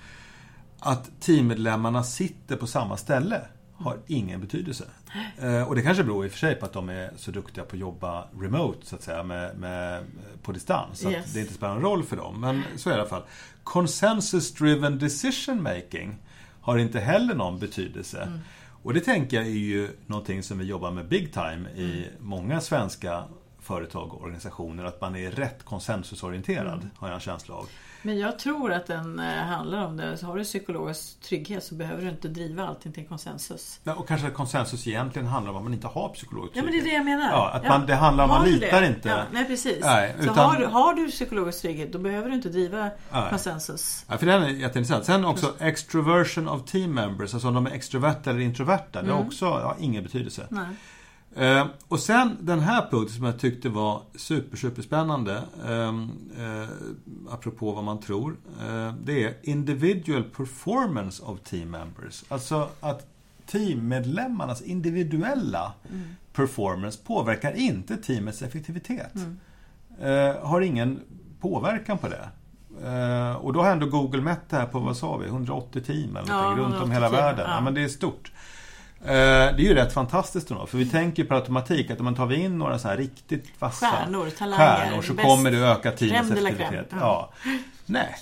[0.80, 3.41] att teammedlemmarna sitter på samma ställe
[3.84, 4.86] har ingen betydelse.
[5.38, 7.64] Eh, och det kanske beror i och för sig på att de är så duktiga
[7.64, 10.04] på att jobba remote, så att säga, med, med,
[10.44, 11.00] på distans.
[11.00, 11.26] Så Yes.
[11.26, 12.42] att det inte spelar någon roll för dem.
[12.42, 13.24] Men så är det i alla fall.
[13.64, 16.16] Consensus driven decision making
[16.62, 18.40] har inte heller någon betydelse.
[18.84, 22.62] Och det tänker jag är ju någonting som vi jobbar med big time i många
[22.62, 23.24] svenska
[23.60, 24.84] företag och organisationer.
[24.84, 27.66] Att man är rätt konsensusorienterad, har jag en känsla av.
[28.06, 30.18] Men jag tror att den eh, handlar om det.
[30.18, 33.80] Så har du psykologisk trygghet så behöver du inte driva allting till konsensus.
[33.84, 36.72] Ja, Och kanske att konsensus egentligen handlar om att man inte har psykologisk Ja men
[36.72, 36.97] det är det trygghet.
[36.97, 37.32] jag menar.
[37.32, 38.88] Ja, att man- det handlar om Har man litar det?
[38.88, 39.10] inte.
[39.10, 39.78] Ja, nej precis.
[39.82, 43.30] Nej, så utan- har, du, har du psykologisk trygghet då behöver du inte driva Nej.
[43.30, 44.06] konsensus.
[44.10, 45.06] Ja, för den är jätteintressant.
[45.06, 49.01] Sen också extroversion of team members, alltså om de är extroverta eller introverta.
[49.01, 49.28] Det har Mm.
[49.28, 50.47] också ja, ingen betydelse.
[50.49, 50.66] Nej.
[51.36, 55.44] Eh, och sen den här punkten som jag tyckte var super, superspännande.
[55.66, 55.88] Eh,
[56.44, 56.70] eh,
[57.30, 58.38] apropå vad man tror.
[58.62, 62.24] Eh, det är individual performance of team members.
[62.28, 63.08] Alltså att
[63.46, 65.74] teammedlemmarnas individuella
[66.34, 69.14] performance påverkar inte teamets effektivitet.
[70.02, 71.00] Eh, har ingen
[71.40, 72.30] påverkan på det.
[72.88, 76.16] Eh, och då har ändå Google mätt det här på, vad sa vi, 180 team
[76.18, 77.46] eller Ja, runt om 180 hela team, världen.
[77.50, 77.56] Ja.
[77.56, 77.62] ja.
[77.62, 78.32] men det är stort.
[79.06, 79.10] Eh,
[79.56, 82.34] Det är ju rätt fantastiskt då, för vi tänker per automatik att om man tar
[82.34, 85.28] in några så här riktigt vassa Stjärnor, talanger, stjärnor så bäst.
[85.28, 86.88] kommer det öka teamets effektivitet.
[86.99, 87.30] Ja.
[87.86, 88.16] Nej,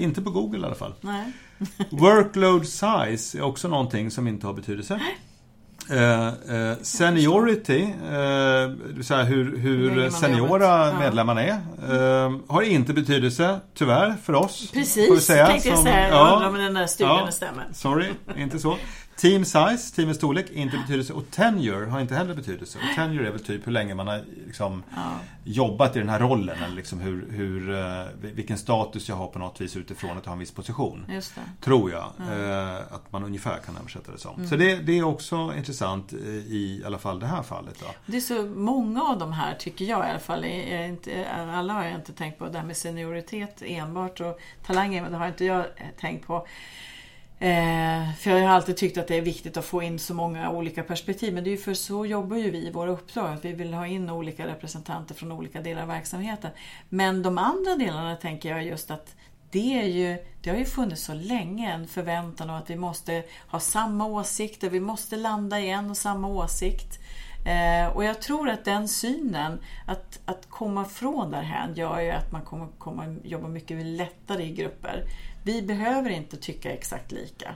[0.00, 0.94] inte på Google i alla fall.
[1.00, 1.32] Nej.
[1.90, 5.00] Workload size är också någonting som inte har betydelse.
[5.90, 10.86] Eh, eh, seniority, eh, säga hur, Hur seniora.
[10.86, 10.98] Ja.
[10.98, 11.50] medlemmarna är,
[12.24, 14.70] eh, har inte betydelse, tyvärr, för oss.
[14.72, 16.08] Precis, säga, tänkte jag som- säga.
[16.08, 16.32] Jag ja.
[16.34, 17.30] undrar om den där studien Ja.
[17.32, 17.64] stämmer.
[17.72, 18.06] Sorry,
[18.36, 18.76] inte så.
[19.16, 21.12] Team size, teamets storlek, inte betydelse.
[21.12, 22.78] Och tenure har inte heller betydelse.
[22.78, 25.02] Och tenure är väl typ hur länge man har liksom Ja.
[25.44, 26.62] jobbat i den här rollen.
[26.62, 30.32] Eller liksom hur, hur, eh, vilken status jag har på något vis utifrån att ha
[30.32, 31.06] en viss position.
[31.60, 34.34] Tror jag eh, att man ungefär kan översätta det som.
[34.36, 34.48] Mm.
[34.48, 37.74] Så det, det är också intressant eh, i alla fall det här fallet.
[37.80, 37.86] Då.
[38.06, 40.44] Det är så många av de här tycker jag i alla fall.
[40.44, 42.48] Är inte, alla har jag inte tänkt på.
[42.48, 45.64] Det här med senioritet enbart och talanger, men det har inte jag
[46.00, 46.46] tänkt på.
[47.38, 50.50] Eh, för jag har alltid tyckt att det är viktigt att få in så många
[50.50, 51.34] olika perspektiv.
[51.34, 53.32] Men det är ju för så jobbar ju vi i våra uppdrag.
[53.32, 56.50] Att vi vill ha in olika representanter från olika delar av verksamheten.
[56.88, 59.14] Men de andra delarna tänker jag just att
[59.50, 63.22] det, är ju, det har ju funnits så länge en förväntan om att vi måste
[63.48, 64.70] ha samma åsikter.
[64.70, 66.98] Vi måste landa i en och samma åsikt.
[67.46, 72.32] Eh, och jag tror att den synen, att, att komma från därhän, gör ju att
[72.32, 75.04] man kommer, kommer jobba mycket lättare i grupper.
[75.46, 77.54] Vi behöver inte tycka exakt lika.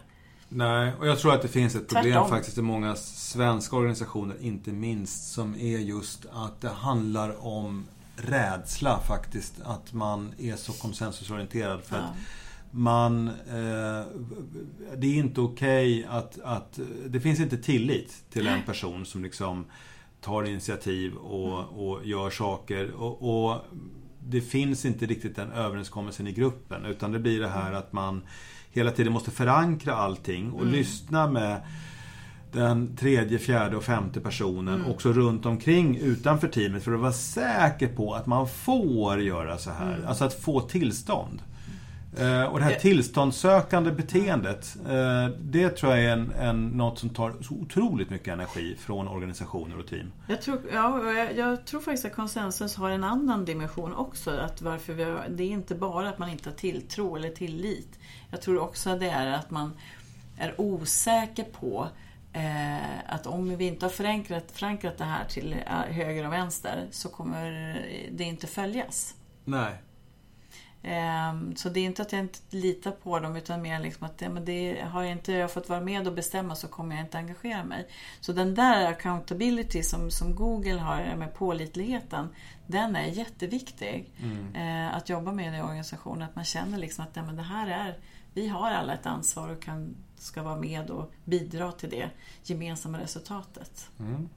[0.48, 2.28] Nej, och jag tror att det finns ett problem Tvärtom.
[2.28, 7.86] faktiskt i många svenska organisationer, inte minst, som är just att det handlar om
[8.16, 9.54] rädsla faktiskt.
[9.64, 11.82] Att man är så konsensusorienterad.
[11.82, 12.02] För Ja.
[12.02, 12.16] att
[12.70, 13.28] man...
[13.28, 14.04] Eh,
[14.96, 16.80] det är inte okej att, att...
[17.06, 19.64] Det finns inte tillit till en person som liksom
[20.20, 22.90] tar initiativ och, och gör saker.
[22.90, 23.64] Och, och
[24.24, 26.84] det finns inte riktigt den överenskommelsen i gruppen.
[26.84, 28.22] Utan det blir det här att man
[28.70, 30.72] hela tiden måste förankra allting och mm.
[30.72, 31.62] lyssna med
[32.52, 34.90] den tredje, fjärde och femte personen mm.
[34.90, 39.70] också runt omkring utanför teamet för att vara säker på att man får göra så
[39.70, 39.94] här.
[39.94, 40.08] Mm.
[40.08, 41.42] Alltså att få tillstånd.
[42.18, 47.08] Eh, och det här tillståndssökande beteendet, eh, det tror jag är en, en, något som
[47.08, 50.12] tar så otroligt mycket energi från organisationer och team.
[50.28, 54.30] Jag tror, ja, jag, jag tror faktiskt att konsensus har en annan dimension också.
[54.30, 57.98] Att varför vi har, det är inte bara att man inte har tilltro eller tillit.
[58.30, 59.72] Jag tror också att det är att man
[60.38, 61.88] är osäker på
[62.32, 65.56] eh, att om vi inte har förankrat, förankrat det här till
[65.88, 67.50] höger och vänster så kommer
[68.12, 69.14] det inte följas.
[69.44, 69.72] Nej.
[70.82, 74.20] Ehm, så det är inte att jag inte litar på dem utan mer liksom att
[74.20, 77.18] men det, har jag inte jag fått vara med och bestämma så kommer jag inte
[77.18, 77.88] engagera mig.
[78.20, 82.28] Så den där accountability som, som Google har med pålitligheten,
[82.66, 84.54] den är jätteviktig mm.
[84.54, 86.22] Eh, att jobba med i organisationen.
[86.22, 87.98] Att man känner liksom att men det här är,
[88.34, 92.10] vi har alla ett ansvar och kan, ska vara med och bidra till det
[92.42, 93.90] gemensamma resultatet.
[93.98, 94.28] Mm.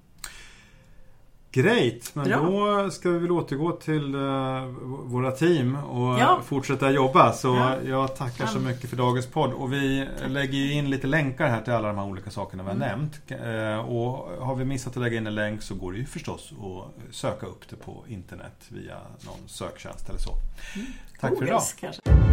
[1.53, 2.37] Great, men Bra.
[2.37, 4.65] då ska vi väl återgå till uh,
[5.03, 6.41] våra team och ja.
[6.45, 7.33] fortsätta jobba.
[7.33, 7.75] Så ja.
[7.87, 9.53] jag tackar så mycket för dagens podd.
[9.53, 10.29] Och vi Tack.
[10.31, 12.87] lägger in lite länkar här till alla de här olika sakerna vi har mm.
[12.89, 13.21] nämnt.
[13.31, 16.51] Uh, och har vi missat att lägga in en länk så går det ju förstås
[16.51, 20.31] att söka upp det på internet via någon söktjänst eller så.
[20.75, 20.87] Mm.
[21.19, 21.93] Tack Googles, för idag.
[22.03, 22.23] Kanske.